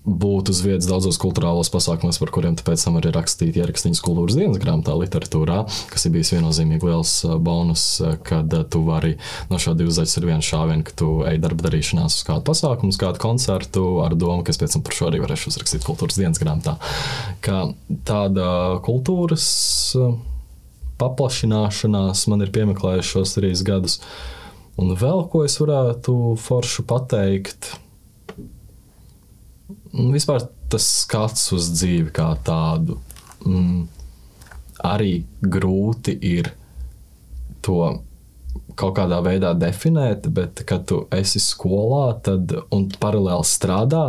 būt 0.10 0.50
uz 0.54 0.62
vietas 0.66 0.88
daudzos 0.90 1.20
kultūrālos 1.22 1.70
pasākumos, 1.74 2.20
par 2.22 2.32
kuriem 2.34 2.58
pēc 2.58 2.86
tam 2.86 2.98
arī 3.00 3.12
rakstīt 3.16 3.60
ierakstīņas 3.60 4.02
kultūras 4.06 4.38
dienas 4.40 4.62
grāmatā, 4.62 4.96
literatūrā, 4.98 5.62
kas 5.92 6.08
ir 6.08 6.16
bijis 6.16 6.34
viennozīmīgi 6.36 6.90
liels 6.90 7.14
uh, 7.28 7.36
bonus, 7.42 7.86
uh, 8.02 8.16
kad 8.26 8.54
uh, 8.56 8.66
tu 8.66 8.82
vari 8.88 9.16
no 9.52 9.60
šāda 9.62 9.88
uzaicināt 9.88 10.24
ar 10.24 10.30
vienu 10.32 10.48
šāvienu, 10.50 10.88
ka 10.88 10.96
tu 11.02 11.12
ej 11.30 11.42
darba 11.44 11.68
darīšanās 11.68 12.20
uz 12.20 12.26
kādu 12.28 12.46
pasākumu, 12.50 12.94
uz 12.94 13.02
kādu 13.02 13.22
koncertu 13.22 13.86
ar 14.06 14.18
domu, 14.18 14.44
ka 14.44 14.56
es 14.56 14.62
pēc 14.62 14.78
tam 14.78 14.86
par 14.88 14.98
šo 14.98 15.12
arī 15.12 15.22
varēšu 15.24 15.54
uzrakstīt 15.54 15.86
kultūras 15.88 16.20
dienas 16.20 16.42
grāmatā. 16.42 16.78
Ka 17.46 17.70
tāda 18.10 18.50
kultūras 18.86 19.46
paplašināšanās 21.00 22.26
man 22.32 22.44
ir 22.44 22.52
piemeklējuši 22.56 23.14
šos 23.14 23.38
trīs 23.38 23.64
gadus. 23.68 24.00
Un 24.80 24.94
vēl 25.00 25.26
ko 25.32 25.44
es 25.48 25.58
varētu 25.60 26.36
foršu 26.40 26.86
pateikt, 26.88 27.74
vispār 29.94 30.46
tas 30.70 30.86
skats 31.04 31.50
uz 31.56 31.70
dzīvi 31.74 32.12
kā 32.16 32.30
tādu. 32.46 33.00
Mm, 33.46 33.88
arī 34.86 35.24
grūti 35.42 36.16
ir 36.30 36.52
to 37.66 37.82
kaut 38.80 38.96
kādā 38.98 39.20
veidā 39.24 39.54
definēt, 39.58 40.30
bet, 40.34 40.64
kad 40.68 40.86
tu 40.88 41.04
esi 41.16 41.42
skolā 41.44 42.14
tad, 42.24 42.54
un 42.76 42.88
paralēli 43.02 43.48
strādā 43.48 44.04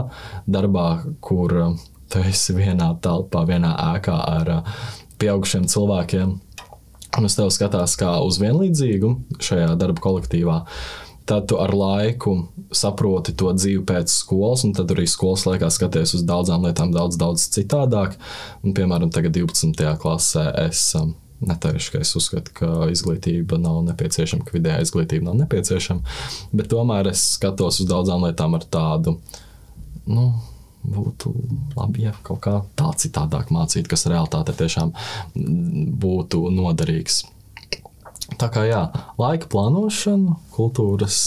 darbā, 0.46 0.88
kur 1.24 1.56
um, 1.64 1.78
tu 2.10 2.22
esi 2.26 2.54
vienā 2.56 2.92
telpā, 3.02 3.44
vienā 3.48 3.72
ēkā 3.96 4.16
ar 4.38 4.52
uh, 4.60 4.78
pieaugušiem 5.20 5.66
cilvēkiem, 5.70 6.36
un 7.18 7.26
uz 7.26 7.36
tevi 7.36 7.54
skatās 7.54 7.96
kā 7.98 8.14
uz 8.24 8.38
vienlīdzīgu 8.42 9.14
šajā 9.42 9.74
darba 9.80 10.04
kolektīvā, 10.04 10.60
tad 11.28 11.46
tu 11.50 11.58
ar 11.62 11.72
laiku 11.74 12.34
saproti 12.74 13.34
to 13.38 13.52
dzīvi 13.54 13.82
pēc 13.86 14.12
skolas, 14.12 14.64
un 14.66 14.74
tad 14.76 14.90
arī 14.94 15.06
skolas 15.10 15.46
laikā 15.46 15.70
skaties 15.70 16.14
uz 16.18 16.26
daudzām 16.26 16.66
lietām 16.66 16.94
daudz, 16.94 17.18
daudz 17.20 17.48
citādāk. 17.54 18.16
Un, 18.64 18.74
piemēram, 18.76 19.12
tagad 19.14 19.36
12. 19.36 19.84
klasē 20.02 20.46
es 20.66 20.82
um, 20.98 21.14
neteikšu, 21.40 21.94
ka 21.94 22.04
es 22.04 22.12
uzskatu, 22.18 22.54
ka 22.56 22.70
izglītība 22.92 23.58
nav 23.60 23.82
nepieciešama, 23.88 24.46
ka 24.46 24.56
vidējā 24.58 24.84
izglītība 24.84 25.30
nav 25.30 25.40
nepieciešama, 25.44 26.18
bet 26.52 26.70
tomēr 26.72 27.10
es 27.12 27.24
skatos 27.36 27.82
uz 27.82 27.90
daudzām 27.90 28.26
lietām 28.26 28.56
ar 28.58 28.66
tādu. 28.78 29.16
Nu, 30.10 30.30
būtu 30.80 31.32
labi, 31.76 32.06
ja 32.06 32.14
kaut 32.24 32.40
kā 32.44 32.60
tā 32.78 32.90
citādāk 33.00 33.52
mācītu, 33.52 33.88
kas 33.90 34.08
realitāte 34.10 34.56
tiešām 34.56 34.94
būtu 36.00 36.48
noderīgs. 36.54 37.24
Tā 38.40 38.48
kā 38.48 38.64
jā, 38.64 38.86
laika 39.20 39.50
plānošana, 39.52 40.38
kultūras 40.54 41.18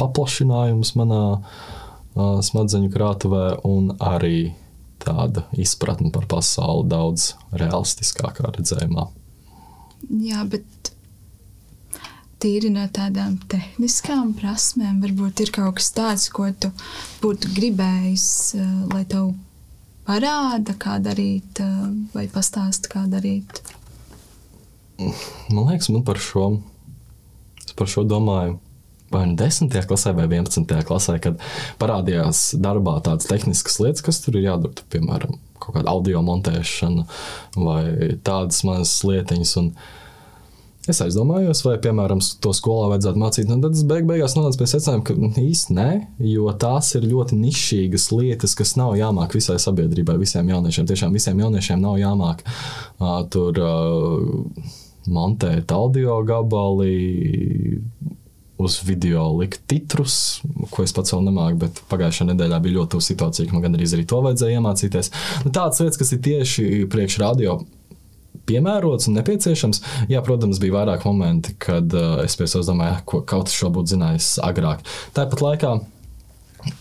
paplašinājums 0.00 0.94
manā 0.96 1.22
uh, 1.36 2.38
smadzeņu 2.44 2.88
krātuvē 2.94 3.44
un 3.68 3.92
arī 4.00 4.54
tāda 5.02 5.44
izpratne 5.52 6.08
par 6.14 6.24
pasauli 6.30 6.88
daudz 6.88 7.34
realistiskākā 7.52 8.54
redzējumā. 8.56 9.04
Jā, 10.24 10.44
bet 10.48 10.92
tīri 12.40 12.70
no 12.72 12.86
tādām 12.94 13.36
tehniskām 13.50 14.32
prasmēm, 14.38 15.02
varbūt 15.02 15.42
ir 15.44 15.52
kaut 15.54 15.78
kas 15.80 15.90
tāds, 15.96 16.28
ko 16.32 16.48
tu 16.54 16.70
būtu 17.22 17.52
gribējis, 17.56 18.28
lai 18.94 19.04
tev 19.10 19.34
parāda, 20.08 20.76
kā 20.80 20.96
darīt, 21.04 21.60
vai 22.14 22.28
pastāst, 22.32 22.88
kā 22.92 23.04
darīt. 23.10 23.60
Man 24.98 25.68
liekas, 25.68 25.88
man 25.94 26.02
par 26.04 26.18
šo, 26.18 26.48
par 27.78 27.90
šo 27.90 28.02
domāju. 28.08 28.58
Vai 29.08 29.22
nu 29.24 29.38
10. 29.40 29.72
klasē, 29.88 30.12
vai 30.12 30.26
11. 30.28 30.68
klasē, 30.84 31.14
kad 31.24 31.38
parādījās 31.80 32.50
darbā 32.60 32.98
tādas 33.06 33.30
tehniskas 33.30 33.78
lietas, 33.80 34.04
kas 34.04 34.18
tur 34.20 34.36
ir 34.36 34.50
jādara, 34.50 34.84
piemēram, 34.92 35.38
kaut 35.62 35.78
kāda 35.78 35.94
audio 35.94 36.20
montēšana 36.26 37.06
vai 37.56 38.18
tādas 38.26 38.60
mazas 38.68 38.98
lietiņas. 39.08 39.54
Un, 39.62 39.72
Es 40.88 41.02
aizdomājos, 41.04 41.60
vai, 41.66 41.74
piemēram, 41.84 42.22
to 42.40 42.48
skolā 42.56 42.86
vajadzētu 42.94 43.20
mācīt. 43.20 43.50
Tad 43.50 43.74
es 43.76 43.82
beig 43.84 44.06
beigās 44.08 44.32
nonācu 44.38 44.62
pie 44.62 44.68
secinājuma, 44.70 45.04
ka 45.04 45.16
nu, 45.20 45.28
īsti 45.42 45.74
nē, 45.76 45.88
jo 46.30 46.48
tās 46.56 46.94
ir 46.96 47.04
ļoti 47.10 47.36
nišīgas 47.36 48.06
lietas, 48.14 48.54
kas 48.56 48.72
nav 48.80 48.94
jāmāk 48.96 49.36
visai 49.36 49.58
sabiedrībai, 49.60 50.16
visiem 50.22 50.48
jauniešiem. 50.48 50.88
Tiešām 50.88 51.12
visiem 51.12 51.44
jauniešiem 51.44 51.84
nav 51.84 51.98
jāmāk 52.00 52.40
uh, 52.48 53.20
tur. 53.28 53.60
Uh, 53.60 54.78
montēt 55.12 55.72
audio 55.74 56.20
gabali, 56.26 57.80
uz 58.58 58.80
video 58.84 59.28
likt 59.38 59.62
titrus, 59.70 60.40
ko 60.74 60.82
es 60.82 60.92
pats 60.94 61.14
vēl 61.14 61.28
nemāku, 61.28 61.60
bet 61.62 61.82
pagājušā 61.90 62.26
nedēļā 62.32 62.58
bija 62.64 62.80
ļoti 62.80 62.94
tuva 62.94 63.06
situācija, 63.06 63.46
ka 63.46 63.54
man 63.54 63.64
gandrīz 63.68 63.94
arī 63.94 64.06
to 64.10 64.18
vajadzēja 64.24 64.58
iemācīties. 64.58 65.12
Nu, 65.46 65.52
tādas 65.54 65.78
lietas, 65.82 65.98
kas 66.00 66.14
ir 66.14 66.22
tieši 66.26 66.64
priekš 66.90 67.20
radio. 67.22 67.60
Piemērots 68.48 69.10
un 69.10 69.18
nepieciešams. 69.18 69.82
Jā, 70.10 70.22
protams, 70.24 70.58
bija 70.62 70.78
vairāk 70.78 71.04
momenti, 71.06 71.54
kad 71.60 71.92
uh, 71.94 72.22
es 72.24 72.34
pie 72.38 72.48
sevis 72.50 72.70
domāju, 72.70 73.02
ko 73.04 73.22
kaut 73.28 73.46
kas 73.46 73.58
šo 73.60 73.70
būtu 73.74 73.94
zinājis 73.94 74.34
agrāk. 74.42 74.82
Tāpat 75.16 75.44
laikā 75.44 75.74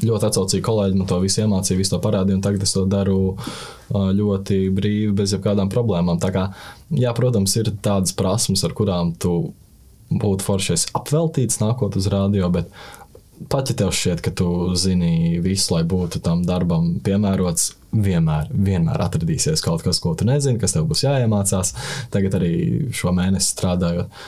ļoti 0.02 0.28
atsaucīgi 0.30 0.66
kolēģi 0.66 1.00
man 1.00 1.10
to 1.10 1.20
visu 1.24 1.44
iemācīja, 1.44 1.80
visu 1.80 1.96
to 1.96 2.02
parādīja, 2.04 2.38
un 2.40 2.44
tagad 2.46 2.66
es 2.66 2.76
to 2.76 2.84
daru 2.90 3.20
ļoti 3.92 4.60
brīvi, 4.76 5.14
bez 5.18 5.36
jebkādām 5.36 5.72
problēmām. 5.74 6.20
Tā 6.24 6.34
kā, 6.36 6.46
jā, 6.92 7.14
protams, 7.18 7.56
ir 7.60 7.72
tādas 7.84 8.16
prasmes, 8.18 8.66
ar 8.68 8.76
kurām 8.78 9.14
tu 9.20 9.54
būtu 10.12 10.46
foršies 10.48 10.88
apveltīts 10.96 11.60
nākot 11.60 11.98
uz 12.00 12.08
rādio, 12.12 12.48
bet 12.54 12.72
pat 13.52 13.70
ja 13.70 13.76
tev 13.78 13.92
šķiet, 13.94 14.24
ka 14.26 14.34
tu 14.34 14.50
zini 14.80 15.38
visu, 15.44 15.76
lai 15.76 15.84
būtu 15.88 16.22
tam 16.26 16.44
darbam 16.48 16.96
piemērots, 17.06 17.72
vienmēr, 17.94 18.50
vienmēr 18.52 19.04
atradīsies 19.06 19.64
kaut 19.64 19.86
kas, 19.86 20.02
ko 20.04 20.16
tu 20.18 20.28
nezini, 20.28 20.60
kas 20.62 20.76
tev 20.76 20.88
būs 20.90 21.06
jāiemācās. 21.06 21.74
Tagad 22.14 22.40
arī 22.40 22.54
šo 22.96 23.14
mēnesi 23.16 23.54
strādājot 23.54 24.22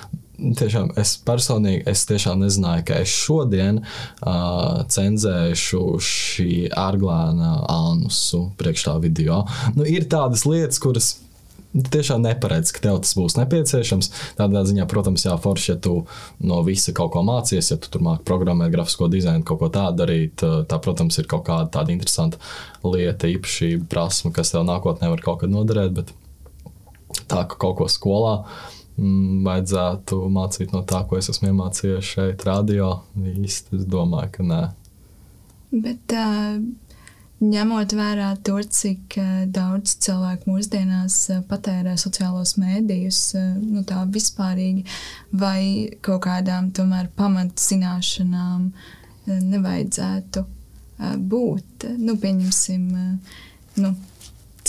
tiešām 0.59 0.93
es 0.99 1.15
personīgi 1.25 1.83
es 1.89 2.05
tiešām 2.09 2.43
nezināju, 2.43 2.85
ka 2.89 2.99
es 3.03 3.13
šodien 3.13 3.81
uh, 3.81 4.83
cenzēšu 4.91 5.81
šī 6.03 6.51
ārglāna 6.77 7.55
anusu 7.69 8.47
priekš 8.59 8.85
tā 8.89 8.99
video. 9.03 9.43
Nu, 9.77 9.87
ir 9.87 10.07
tādas 10.11 10.45
lietas, 10.49 10.81
kuras. 10.81 11.17
Tiešām 11.69 12.23
neparedz, 12.25 12.71
ka 12.73 12.81
tev 12.81 12.95
tas 13.03 13.11
būs 13.13 13.35
nepieciešams. 13.37 14.07
Tādā 14.39 14.63
ziņā, 14.65 14.87
protams, 14.89 15.27
jā, 15.27 15.35
forši, 15.37 15.67
ja 15.69 15.75
tu 15.77 15.99
no 16.41 16.63
visa 16.65 16.95
kaut 16.97 17.11
ko 17.13 17.21
mācies, 17.27 17.69
ja 17.69 17.77
tu 17.77 17.91
tur 17.93 18.01
māki 18.07 18.25
programmēt, 18.25 18.71
grafisko 18.73 19.05
dizainu, 19.13 19.45
kaut 19.45 19.61
ko 19.61 19.69
tādu 19.75 20.01
darīt. 20.01 20.41
Tā, 20.41 20.79
protams, 20.81 21.19
ir 21.21 21.29
kaut 21.29 21.45
kāda 21.45 21.69
tāda 21.77 21.93
interesanta 21.93 22.41
lieta, 22.81 23.29
īpaši 23.29 23.83
prasme, 23.91 24.33
kas 24.33 24.55
tev 24.55 24.65
nākotnē 24.65 25.11
var 25.13 25.21
kaut 25.21 25.43
kad 25.43 25.53
noderēt. 25.53 25.93
Bet 25.99 26.09
tā, 27.29 27.45
ka 27.45 27.53
kaut 27.53 27.77
ko 27.83 27.89
skolā 27.91 28.33
uh, 28.39 28.78
vajadzētu 29.45 30.19
mācīt 30.33 30.75
no 30.75 30.83
tā, 30.87 31.03
ko 31.07 31.19
es 31.19 31.29
esmu 31.31 31.51
iemācījies 31.51 32.11
šeit, 32.13 32.45
radio. 32.47 32.91
Īsti 33.19 33.79
es 33.79 33.87
domāju, 33.89 34.31
ka 34.37 34.45
nē. 34.45 34.61
Bet 35.69 36.15
uh, 36.17 36.57
ņemot 37.45 37.93
vērā 37.95 38.29
to, 38.45 38.57
cik 38.63 39.17
uh, 39.21 39.33
daudz 39.53 39.95
cilvēku 40.03 40.49
mūsdienās 40.49 41.17
uh, 41.33 41.41
patērē 41.49 41.93
sociālos 42.01 42.55
mēdījus, 42.61 43.21
uh, 43.37 43.51
nu 43.61 43.85
tā 43.87 44.03
vispārīgi, 44.09 44.85
vai 45.31 45.89
kaut 46.05 46.23
kādām 46.25 46.71
tomēr 46.75 47.11
pamatzināšanām 47.19 48.69
uh, 48.71 49.35
nevajadzētu 49.37 50.45
uh, 50.45 51.13
būt. 51.17 51.91
Nu, 52.01 52.17
pieņemsim, 52.19 52.87
uh, 52.97 53.43
nu, 53.83 53.93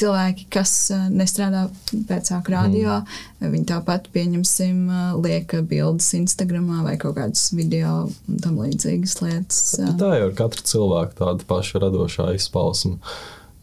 cilvēki, 0.00 0.46
kas 0.52 0.72
nestrādā 1.12 1.66
vecāku 1.92 2.54
radio, 2.54 3.00
mm. 3.02 3.50
viņi 3.52 3.68
tāpat 3.70 4.08
pieņemsim, 4.14 4.82
lieka 5.20 5.62
bildes 5.66 6.10
Instagram 6.18 6.70
vai 6.86 6.96
kaut 7.00 7.18
kādas 7.18 7.50
video 7.56 8.08
un 8.08 8.40
tam 8.42 8.58
līdzīgas 8.62 9.18
lietas. 9.24 9.62
Tā 10.00 10.14
jau 10.18 10.30
ir 10.30 10.36
katra 10.38 10.66
cilvēka 10.72 11.18
tāda 11.22 11.46
paša 11.50 11.84
radošā 11.86 12.30
izpausme. 12.38 12.98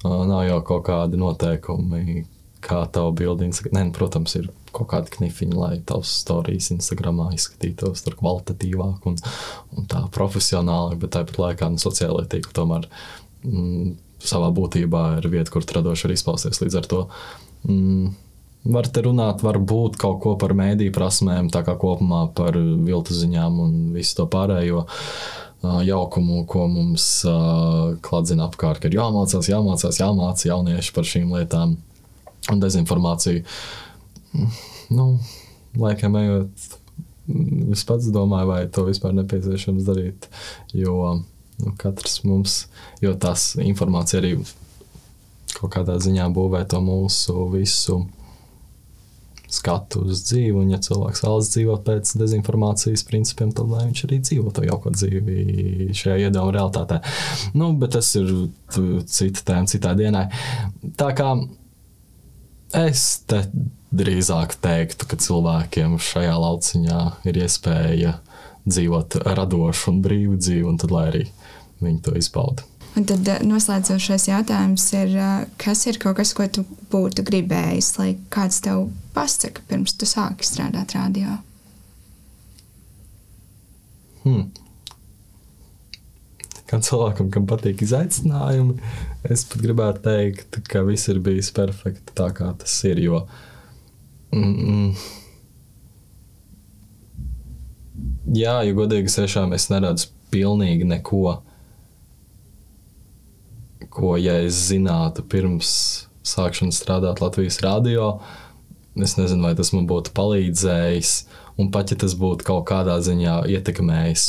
Nav 0.06 0.43
jau 0.45 0.62
kaut 0.65 0.86
kādi 0.88 1.19
noteikumi, 1.19 2.23
kā 2.63 2.84
tavu 2.93 3.13
bildi 3.17 3.47
Instagram. 3.50 3.78
Nē, 3.80 3.93
protams, 3.95 4.36
ir 4.39 4.50
kaut 4.76 4.89
kādi 4.91 5.13
knifiņi, 5.15 5.58
lai 5.58 5.78
tavs 5.88 6.12
stāstījis 6.21 6.71
Instagramā 6.78 7.32
izskatītos 7.36 8.04
tur 8.06 8.17
kvalitatīvāk 8.19 9.08
un, 9.10 9.17
un 9.78 9.88
tā 9.89 10.04
profesionālāk, 10.13 11.00
bet 11.02 11.15
tāpat 11.17 11.39
laikā 11.41 11.71
nu, 11.73 11.82
sociālajā 11.82 12.30
tīklā 12.36 12.54
tomēr. 12.58 12.89
Mm, 13.47 13.95
savā 14.23 14.49
būtībā 14.53 15.03
ir 15.19 15.27
vieta, 15.32 15.51
kur 15.53 15.65
radoši 15.65 16.08
var 16.08 16.15
izpausties. 16.15 16.62
Līdz 16.62 16.77
ar 16.80 16.88
to 16.89 17.01
mm, 17.67 18.13
var 18.73 18.89
te 18.91 19.03
runāt, 19.06 19.43
varbūt 19.45 19.97
kaut 20.01 20.21
ko 20.23 20.36
par 20.39 20.56
mēdīju 20.58 20.93
prasmēm, 20.95 21.51
tā 21.53 21.63
kā 21.67 21.77
kopumā 21.80 22.27
par 22.38 22.58
viltu 22.58 23.15
ziņām 23.15 23.60
un 23.63 23.75
visu 23.95 24.17
to 24.19 24.27
pārējo. 24.32 24.88
Jaukumu, 25.58 26.43
ko 26.45 26.67
mums 26.69 27.06
uh, 27.25 27.95
klātsina 28.06 28.45
apkārt, 28.45 28.84
ir 28.86 28.99
jāmācās, 28.99 29.47
jāmācās, 29.49 29.97
jāmācās 29.99 30.45
jaunieši 30.45 30.93
par 30.93 31.08
šīm 31.10 31.32
lietām 31.34 31.73
un 32.53 32.62
dezinformāciju. 32.62 33.41
Nu, 34.93 35.08
laikam 35.82 36.13
ejot, 36.21 36.67
es 37.73 37.82
pats 37.89 38.12
domāju, 38.13 38.51
vai 38.51 38.60
to 38.69 38.86
vispār 38.86 39.17
nepieciešams 39.17 39.89
darīt. 39.89 40.30
Jo 40.77 40.93
uh, 41.08 41.25
katrs 41.81 42.21
mums, 42.27 42.65
jo 43.01 43.13
tas 43.17 43.55
informācija 43.61 44.21
arī 44.21 44.35
kaut 45.57 45.73
kādā 45.73 45.97
ziņā 46.01 46.27
būvē 46.35 46.63
to 46.69 46.81
mūsu 46.83 47.47
visu 47.53 48.03
skatu 49.47 50.03
uz 50.07 50.23
dzīvi. 50.27 50.55
Un, 50.59 50.71
ja 50.73 50.79
cilvēks 50.83 51.23
vēlas 51.23 51.51
dzīvot 51.53 51.85
pēc 51.87 52.11
dezinformācijas 52.19 53.05
principiem, 53.07 53.53
tad 53.55 53.71
lai 53.71 53.85
viņš 53.87 54.03
arī 54.08 54.19
dzīvo 54.25 54.51
to 54.53 54.65
jauko 54.67 54.91
dzīvi 54.93 55.93
šajā 55.97 56.27
iedomā 56.27 56.53
realitātē. 56.58 56.99
Nu, 57.58 57.71
bet 57.79 57.95
tas 57.95 58.12
ir 58.19 58.31
cita 59.08 59.45
tēma, 59.51 59.71
citai 59.71 59.95
dienai. 59.99 60.27
Tā 60.99 61.10
kā 61.17 61.31
es 62.77 63.08
te 63.29 63.45
drīzāk 63.97 64.58
teiktu, 64.62 65.08
ka 65.08 65.19
cilvēkiem 65.23 65.95
šajā 66.03 66.35
lauciņā 66.43 67.01
ir 67.29 67.43
iespēja 67.45 68.17
dzīvot 68.67 69.21
radošu 69.23 69.93
un 69.93 70.01
brīvu 70.03 70.35
dzīvi, 70.41 70.65
un 70.67 70.79
tad 70.81 70.91
lai 70.91 71.05
arī 71.13 71.23
viņi 71.82 72.02
to 72.06 72.15
izbauda. 72.17 72.65
Un 72.98 73.06
tad 73.06 73.28
eh, 73.30 73.42
noslēdzošais 73.46 74.28
jautājums 74.30 74.86
ir, 74.98 75.12
eh, 75.13 75.48
kas 75.62 75.86
ir 75.90 76.00
kaut 76.02 76.17
kas, 76.19 76.34
ko 76.38 76.48
tu 76.50 76.63
būtu 76.92 77.25
gribējis, 77.28 77.92
lai 78.00 78.13
kāds 78.34 78.62
tev 78.65 78.88
pasaka, 79.17 79.62
pirms 79.69 79.94
tu 79.98 80.10
sāki 80.10 80.48
strādāt 80.48 80.96
radio? 80.98 81.38
Hmm. 84.23 84.50
Kā 86.67 86.82
cilvēkam, 86.84 87.30
kam 87.32 87.46
patīk 87.48 87.86
izaicinājumi, 87.86 88.82
es 89.32 89.46
pat 89.48 89.62
gribētu 89.63 90.04
teikt, 90.04 90.58
ka 90.67 90.82
viss 90.84 91.08
ir 91.08 91.21
bijis 91.23 91.54
perfekti 91.56 92.17
tā, 92.17 92.28
kā 92.36 92.50
tas 92.60 92.73
ir. 92.90 93.00
Jo, 93.06 93.21
mm, 94.36 94.58
mm, 94.65 95.08
Jā, 98.28 98.58
ja 98.67 98.73
godīgi 98.75 99.08
tiešām 99.13 99.54
es 99.56 99.69
neredzu 99.71 100.10
pilnīgi 100.34 100.84
neko, 100.88 101.38
ko, 103.98 104.13
ja 104.21 104.37
es 104.45 104.58
zinātu 104.69 105.25
pirms 105.25 105.71
sākšanas 106.27 106.77
strādāt 106.81 107.21
Latvijas 107.23 107.60
radio, 107.65 108.17
es 108.98 109.15
nezinu, 109.17 109.45
vai 109.48 109.56
tas 109.58 109.71
man 109.73 109.87
būtu 109.89 110.13
palīdzējis, 110.17 111.13
un 111.62 111.71
pat 111.73 111.93
ja 111.93 111.98
tas 112.00 112.13
būtu 112.17 112.45
kaut 112.48 112.67
kādā 112.69 112.98
ziņā 113.04 113.39
ietekmējis 113.56 114.27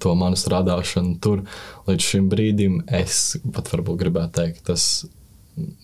to 0.00 0.12
manu 0.18 0.36
strādāšanu 0.36 1.16
tur 1.24 1.44
līdz 1.88 2.08
šim 2.10 2.28
brīdim, 2.32 2.82
es 2.92 3.38
pat 3.54 3.70
varbūt 3.72 4.02
gribētu 4.02 4.40
teikt, 4.40 4.64
tas 4.68 5.06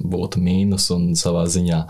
būtu 0.01 0.43
mīnus 0.43 0.91
un 0.93 1.13
savā 1.17 1.47
ziņā. 1.49 1.85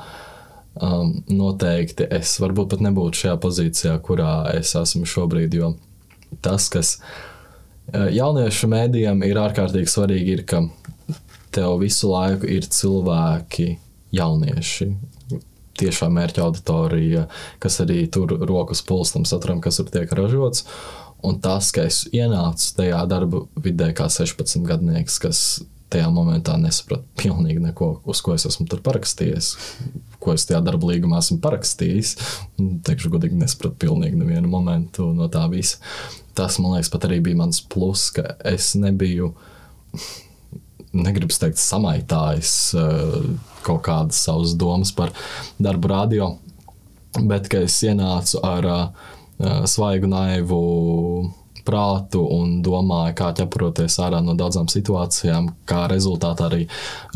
Um, 0.80 1.16
noteikti 1.26 2.06
es 2.14 2.36
varbūt 2.38 2.68
pat 2.70 2.82
nebūtu 2.86 3.24
šajā 3.24 3.38
pozīcijā, 3.42 3.96
kurā 4.06 4.52
es 4.54 4.70
esmu 4.78 5.02
šobrīd, 5.08 5.56
jo 5.58 5.72
tas, 6.46 6.68
kas 6.70 6.92
uh, 6.94 7.30
jauniešu 7.92 8.70
mēdījiem 8.70 9.24
ir 9.26 9.40
ārkārtīgi 9.40 9.90
svarīgi, 9.90 10.36
ir, 10.38 10.44
ka 10.48 10.64
tev 11.54 11.78
visu 11.82 12.10
laiku 12.12 12.48
ir 12.50 12.66
cilvēki, 12.70 13.72
jaunieši, 14.14 14.90
tiešā 15.80 16.10
mērķa 16.12 16.44
auditorija, 16.44 17.26
kas 17.62 17.80
arī 17.84 18.04
tur 18.12 18.34
rokas 18.48 18.82
pulstam 18.86 19.26
saturam, 19.28 19.62
kas 19.64 19.80
tur 19.80 19.90
tiek 19.92 20.12
ražots. 20.16 20.66
Un 21.26 21.36
tas, 21.44 21.68
ka 21.76 21.84
es 21.84 22.06
ienācu 22.16 22.70
tajā 22.78 23.00
darba 23.08 23.44
vidē 23.60 23.90
kā 23.96 24.06
16 24.08 24.64
gadnieks, 24.64 25.18
kas 25.20 25.42
tajā 25.90 26.06
momentā 26.14 26.54
nesapratu 26.60 27.04
pilnīgi 27.18 27.60
neko, 27.64 27.90
uz 28.08 28.22
ko 28.24 28.36
es 28.36 28.46
esmu 28.48 28.66
tur 28.70 28.80
parakstījies, 28.86 29.50
ko 30.22 30.34
es 30.36 30.46
tajā 30.48 30.62
darba 30.64 30.92
līgumā 30.92 31.20
esmu 31.20 31.40
parakstījis. 31.44 32.14
Teikšu, 32.86 33.12
godīgi, 33.12 33.40
nesapratu 33.40 33.76
pilnīgi 33.84 34.20
nevienu 34.20 34.48
momentu 34.48 35.10
no 35.16 35.28
tā 35.32 35.44
visa. 35.52 35.80
Tas, 36.34 36.58
man 36.62 36.76
liekas, 36.76 36.90
pat 36.92 37.06
arī 37.08 37.20
bija 37.24 37.40
mans 37.40 37.60
plus, 37.60 38.08
ka 38.14 38.36
es 38.46 38.72
nebiju 38.78 39.32
negribu 40.92 41.34
teikt, 41.34 41.60
samaitājis 41.60 42.52
uh, 42.78 43.16
kaut 43.66 43.82
kādas 43.86 44.18
savas 44.24 44.54
domas 44.58 44.90
par 44.94 45.12
darbu 45.62 45.90
radio, 45.90 46.30
bet 47.30 47.50
ka 47.50 47.64
es 47.66 47.76
ienācu 47.86 48.40
ar 48.46 48.70
uh, 48.70 48.88
svaigu, 49.70 50.10
naivu 50.10 50.60
prātu 51.66 52.22
un 52.36 52.58
domāju, 52.64 53.14
kā 53.18 53.30
ķeproties 53.38 53.98
ārā 54.04 54.20
no 54.24 54.36
daudzām 54.38 54.68
situācijām, 54.70 55.50
kā 55.68 55.84
rezultātā 55.92 56.48
arī 56.50 56.66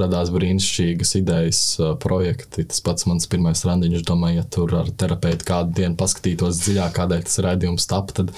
radās 0.01 0.33
brīnišķīgas 0.35 1.15
idejas, 1.21 1.63
projekti. 2.03 2.67
Tas 2.71 2.83
pats 2.85 3.09
mans 3.11 3.29
pirmais 3.31 3.65
randiņš, 3.67 4.05
domāju, 4.09 4.41
ja 4.43 4.49
tur 4.57 4.75
ar 4.83 4.91
terapeitu 4.91 5.49
kādu 5.49 5.79
dienu 5.81 5.99
paskatītos 6.01 6.61
dziļāk, 6.65 6.93
kādēļ 6.99 7.25
tas 7.29 7.41
raidījums 7.49 7.89
tap, 7.91 8.13
tad 8.17 8.35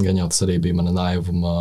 gan 0.00 0.22
jau 0.22 0.30
tas 0.30 0.46
arī 0.46 0.58
bija 0.62 0.80
mana 0.80 0.94
naivuma 0.96 1.54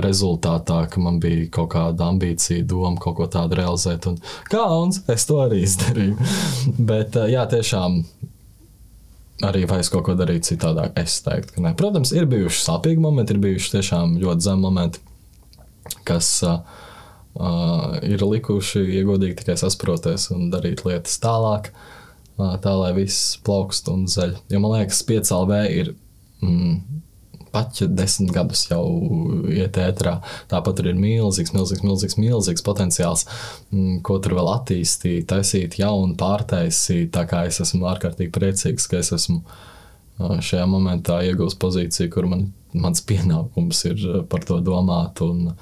rezultātā, 0.00 0.78
ka 0.88 1.00
man 1.04 1.18
bija 1.20 1.48
kaut 1.52 1.72
kāda 1.74 2.08
ambīcija, 2.12 2.64
doma 2.68 2.96
kaut 3.00 3.18
ko 3.18 3.28
tādu 3.30 3.58
realizēt. 3.60 4.08
Un 4.08 4.18
kauns, 4.50 5.02
es 5.12 5.26
to 5.28 5.40
arī 5.44 5.62
izdarīju. 5.66 6.16
Bet, 6.90 7.18
jā, 7.28 7.44
tiešām 7.50 8.00
arī 9.46 9.64
es 9.78 9.90
kaut 9.92 10.06
ko 10.06 10.14
darīju 10.18 10.44
citādāk, 10.52 10.94
es 11.00 11.18
teiktu, 11.24 11.56
ka 11.56 11.64
nē. 11.64 11.74
Protams, 11.78 12.12
ir 12.14 12.28
bijuši 12.30 12.62
sāpīgi 12.62 13.02
momenti, 13.02 13.34
ir 13.34 13.42
bijuši 13.42 13.74
tiešām 13.76 14.16
ļoti 14.22 14.46
zemi 14.46 14.64
momenti, 14.64 15.02
kas 16.08 16.28
uh, 16.46 16.60
uh, 17.34 17.98
ir 18.06 18.22
likuši 18.22 18.84
iegodīgi 19.00 19.40
tikai 19.42 19.58
sasproties 19.60 20.28
un 20.34 20.50
darīt 20.52 20.84
lietas 20.86 21.18
tālāk, 21.22 21.72
uh, 22.38 22.54
tā 22.62 22.74
lai 22.78 22.92
viss 22.96 23.36
plaukst 23.46 23.90
un 23.92 24.06
zeļ. 24.10 24.36
Jo 24.52 24.62
man 24.62 24.78
liekas, 24.78 25.02
5LV 25.08 25.62
ir. 25.70 25.94
Mm, 26.42 27.02
pat 27.52 27.82
ja 27.82 27.88
desmit 27.90 28.32
gadus 28.34 28.64
jau 28.70 28.82
iet 29.52 29.76
ētrā, 29.80 30.16
tāpat 30.50 30.78
tur 30.78 30.88
ir 30.90 30.98
milzīgs, 30.98 31.52
milzīgs, 31.54 31.84
milzīgs, 31.84 32.16
milzīgs 32.20 32.64
potenciāls, 32.66 33.26
mm, 33.70 34.00
ko 34.06 34.18
tur 34.22 34.36
vēl 34.38 34.50
attīstīt, 34.54 35.28
taisīt 35.30 35.78
jaunu, 35.80 36.16
pārtaisīt. 36.20 37.12
Tā 37.14 37.26
kā 37.30 37.44
es 37.50 37.60
esmu 37.64 37.86
ārkārtīgi 37.92 38.32
priecīgs, 38.34 38.88
ka 38.90 39.02
es 39.02 39.12
esmu 39.16 39.42
šajā 40.18 40.64
momentā 40.70 41.20
iegūst 41.26 41.58
pozīciju, 41.62 42.10
kur 42.12 42.28
man, 42.30 42.46
mans 42.72 43.02
pienākums 43.06 43.84
ir 43.90 44.02
par 44.30 44.44
to 44.48 44.60
domāt 44.64 45.22
un 45.24 45.52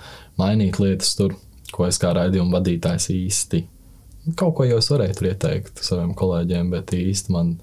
mainīt 0.40 0.80
lietas 0.82 1.14
tur, 1.18 1.36
ko 1.70 1.86
es 1.86 2.00
kā 2.02 2.12
raidījuma 2.16 2.58
vadītājs 2.58 3.10
īsti. 3.14 3.64
Kaut 4.36 4.56
ko 4.58 4.66
jau 4.68 4.78
es 4.82 4.90
varēju 4.92 5.30
ieteikt 5.30 5.80
saviem 5.84 6.12
kolēģiem, 6.18 6.70
bet 6.74 6.92
īsti 6.94 7.32
man 7.34 7.54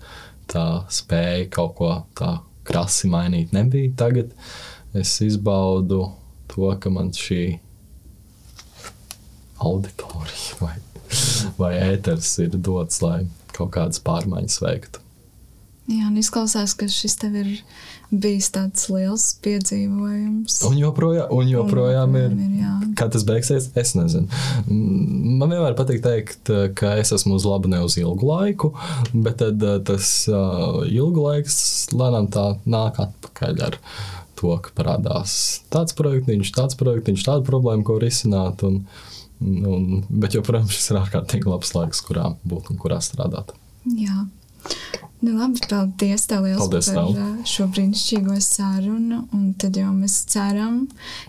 tā 0.50 0.84
spēja 0.92 1.50
kaut 1.54 1.76
ko 1.78 1.92
tādu 2.18 2.44
krasi 2.68 3.10
mainīt 3.12 3.54
nebija. 3.56 3.94
Tagad 4.00 4.34
es 4.98 5.16
izbaudu 5.26 6.04
to, 6.52 6.70
ka 6.82 6.92
man 6.94 7.12
šī 7.16 7.42
auditorija 9.64 10.60
vai, 10.62 10.76
vai 11.58 11.74
ēters 11.82 12.36
ir 12.44 12.56
dots, 12.56 13.02
lai 13.02 13.26
kaut 13.56 13.74
kādas 13.76 14.02
pārmaiņas 14.06 14.62
veiktu. 14.64 15.07
Jā, 15.88 16.10
un 16.10 16.18
izklausās, 16.20 16.74
ka 16.76 16.90
šis 16.92 17.14
tev 17.16 17.36
ir 17.40 17.52
bijis 18.12 18.50
tāds 18.52 18.90
liels 18.92 19.24
piedzīvojums. 19.44 20.58
Un 20.68 20.76
joprojām, 20.82 21.32
un 21.32 21.48
joprojām 21.48 22.18
un, 22.18 22.20
ir. 22.20 22.34
ir 22.44 22.58
jā. 22.60 22.74
Kad 23.00 23.14
tas 23.16 23.24
beigsies, 23.28 23.70
es 23.80 23.94
nezinu. 23.96 24.28
Man 24.68 25.48
vienmēr 25.48 25.78
patīk 25.80 26.04
teikt, 26.04 26.52
ka 26.76 26.92
es 27.00 27.14
esmu 27.16 27.38
uz 27.40 27.48
labu 27.48 27.72
ne 27.72 27.80
uz 27.86 27.96
ilgu 28.02 28.28
laiku, 28.28 28.74
bet 29.14 29.40
tad 29.40 29.64
eh, 29.64 29.80
tas 29.88 30.12
uh, 30.28 30.84
ilgu 30.88 31.24
laiks 31.24 31.58
lēnām 31.96 32.28
tā 32.36 32.50
nāk 32.68 33.00
atpakaļ 33.08 33.64
ar 33.70 33.80
to, 34.38 34.54
ka 34.64 34.76
parādās 34.76 35.38
tāds 35.74 35.96
projektiņš, 35.98 36.52
tāds 36.58 36.80
projektiņš, 36.80 37.28
tāda 37.30 37.48
problēma, 37.48 37.88
ko 37.88 37.96
risināt. 38.04 38.68
Un, 38.68 38.84
un, 39.40 39.88
bet 40.10 40.36
joprojām 40.36 40.68
šis 40.68 40.92
ir 40.92 41.00
ārkārtīgi 41.06 41.48
labs 41.48 41.72
laiks, 41.80 42.04
kurā 42.04 42.34
būt 42.44 42.74
un 42.74 42.84
kurā 42.84 43.00
strādāt. 43.04 43.56
Jā. 43.88 44.26
Nu, 45.18 45.34
labi, 45.34 45.58
paldies 45.66 46.28
tev 46.30 46.44
liels 46.46 46.60
paldies 46.62 46.92
par 46.94 47.08
tev. 47.10 47.38
šo 47.50 47.66
brīnišķīgo 47.74 48.36
sarunu. 48.44 49.24
Un 49.34 49.48
tad 49.58 49.80
jau 49.80 49.90
mēs 49.96 50.20
ceram, 50.30 50.84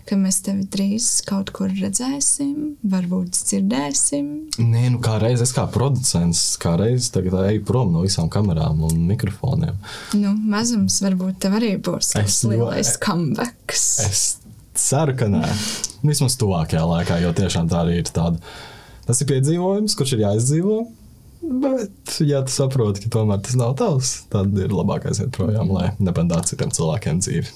ka 0.09 0.19
mēs 0.21 0.43
tevi 0.45 0.67
drīz 0.69 1.07
kaut 1.29 1.55
kur 1.57 1.73
redzēsim, 1.73 2.75
varbūt 2.85 3.39
dzirdēsim. 3.39 4.29
Nē, 4.61 4.83
nu 4.93 5.01
kā 5.05 5.17
reiz 5.23 5.41
es 5.45 5.55
kā 5.57 5.65
producents, 5.73 6.43
kā 6.61 6.75
reiz 6.81 7.09
tagad 7.15 7.39
eju 7.47 7.65
prom 7.69 7.95
no 7.97 8.05
visām 8.05 8.29
kamerām 8.33 8.85
un 8.91 9.01
mikrofoniem. 9.09 9.81
Nu, 10.21 10.35
mazums 10.37 11.01
varbūt 11.07 11.41
tev 11.47 11.57
arī 11.57 11.73
būs 11.81 12.13
tas 12.13 12.43
lielais 12.45 12.93
comebacks. 13.01 13.89
Es 14.05 14.27
ceru, 14.77 15.17
ka 15.17 15.33
nē. 15.33 15.47
Vismaz 16.05 16.37
tuvākajā 16.37 16.85
laikā, 16.93 17.23
jo 17.25 17.33
tiešām 17.41 17.73
tā 17.73 17.87
arī 17.87 18.03
ir 18.03 18.13
tāda. 18.13 18.37
Tas 19.09 19.25
ir 19.25 19.33
piedzīvojums, 19.33 19.97
kurš 19.97 20.19
ir 20.19 20.27
jāizdzīvo. 20.27 20.83
Bet, 21.43 22.19
ja 22.21 22.43
tu 22.43 22.53
saproti, 22.53 23.05
ka 23.05 23.13
tomēr 23.19 23.41
tas 23.47 23.55
nav 23.59 23.77
tavs, 23.79 24.13
tad 24.33 24.57
ir 24.59 24.75
labākais 24.75 25.23
iet 25.23 25.31
projām, 25.37 25.71
lai 25.71 25.93
nebandātu 26.03 26.55
citiem 26.55 26.75
cilvēkiem 26.75 27.23
dzīvi. 27.23 27.53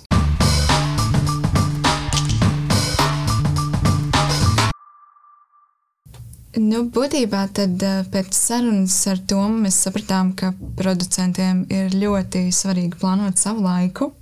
Nu, 6.62 6.82
būtībā 6.92 7.46
tad 7.56 7.82
pēc 8.12 8.36
sarunas 8.36 8.94
ar 9.10 9.20
Tomu 9.28 9.64
mēs 9.64 9.78
sapratām, 9.82 10.34
ka 10.36 10.52
producentiem 10.78 11.64
ir 11.72 11.94
ļoti 11.96 12.50
svarīgi 12.54 13.00
plānot 13.00 13.40
savu 13.40 13.64
laiku. 13.64 14.12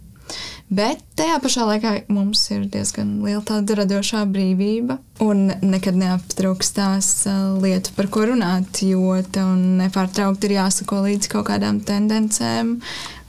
Bet 0.70 1.00
tajā 1.18 1.40
pašā 1.42 1.64
laikā 1.66 1.92
mums 2.14 2.44
ir 2.54 2.68
diezgan 2.70 3.16
liela 3.24 3.42
tāda 3.42 3.74
radošā 3.80 4.20
brīvība. 4.30 5.00
Un 5.24 5.48
nekad 5.66 5.98
neaptrūkstās 5.98 7.08
lietu, 7.58 7.90
par 7.96 8.06
ko 8.14 8.28
runāt, 8.30 8.78
jo 8.86 9.16
tev 9.34 9.50
nepārtraukti 9.58 10.46
ir 10.46 10.54
jāsako 10.60 11.00
līdzi 11.08 11.32
kaut 11.32 11.48
kādām 11.50 11.82
tendencēm 11.82 12.76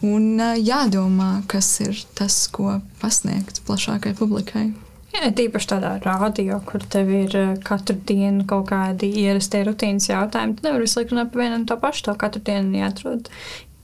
un 0.05 0.29
jādomā, 0.61 1.31
kas 1.49 1.73
ir 1.81 1.97
tas, 2.17 2.43
ko 2.53 2.77
pasniegt 3.01 3.63
plašākai 3.65 4.13
publikai. 4.21 4.69
Jā, 5.11 5.27
tīpaši 5.35 5.67
tādā 5.73 5.95
rādio, 6.05 6.61
kur 6.63 6.85
tev 6.93 7.09
ir 7.11 7.33
katru 7.65 7.97
dienu 8.07 8.45
kaut 8.47 8.69
kādi 8.69 9.09
ierastie 9.25 9.65
rutīnas 9.67 10.07
jautājumi. 10.07 10.55
Tu 10.55 10.69
nevari 10.69 10.85
visu 10.85 11.01
laiku 11.01 11.17
runāt 11.17 11.33
par 11.33 11.41
vienu 11.41 11.57
un 11.57 11.65
to 11.67 11.75
pašu. 11.81 12.05
Tev 12.05 12.21
katru 12.21 12.45
dienu 12.47 12.79
jāatrod 12.79 13.27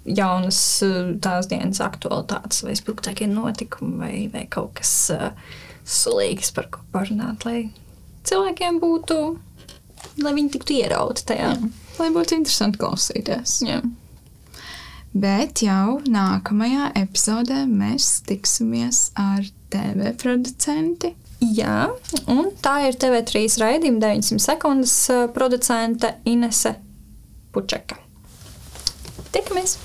jaunas 0.07 0.59
tās 1.23 1.49
dienas 1.51 1.81
aktualitātes, 1.83 2.63
vai 2.63 2.75
spilgtākie 2.79 3.27
notikumi, 3.31 3.97
vai, 3.99 4.13
vai 4.33 4.45
kaut 4.51 4.77
kas 4.79 4.93
uh, 5.13 5.29
sulīgs, 5.87 6.53
par 6.55 6.69
ko 6.71 6.83
parunāt, 6.93 7.45
lai 7.47 7.69
cilvēkiem 8.27 8.79
būtu, 8.83 9.19
lai 10.23 10.33
viņi 10.37 10.53
tiktu 10.57 10.79
ierauti 10.81 11.27
tajā. 11.31 11.53
Jā, 11.55 11.71
lai 12.01 12.09
būtu 12.15 12.37
interesanti 12.39 12.81
klausīties. 12.81 13.61
Jā. 13.67 13.81
Bet 15.17 15.63
jau 15.65 15.97
nākamajā 16.05 16.91
epizodē 16.99 17.63
mēs 17.69 18.19
tiksimies 18.27 19.07
ar 19.17 19.47
TV 19.73 20.11
producenti. 20.19 21.15
Jā, 21.41 21.87
un 22.33 22.49
tā 22.65 22.79
ir 22.89 22.97
TV3 22.97 23.45
raidījuma 23.61 24.01
900 24.03 24.41
sekundes 24.41 24.95
producente 25.35 26.15
Inese 26.29 26.75
Pučeka. 27.53 27.99
Tikamies! 29.33 29.77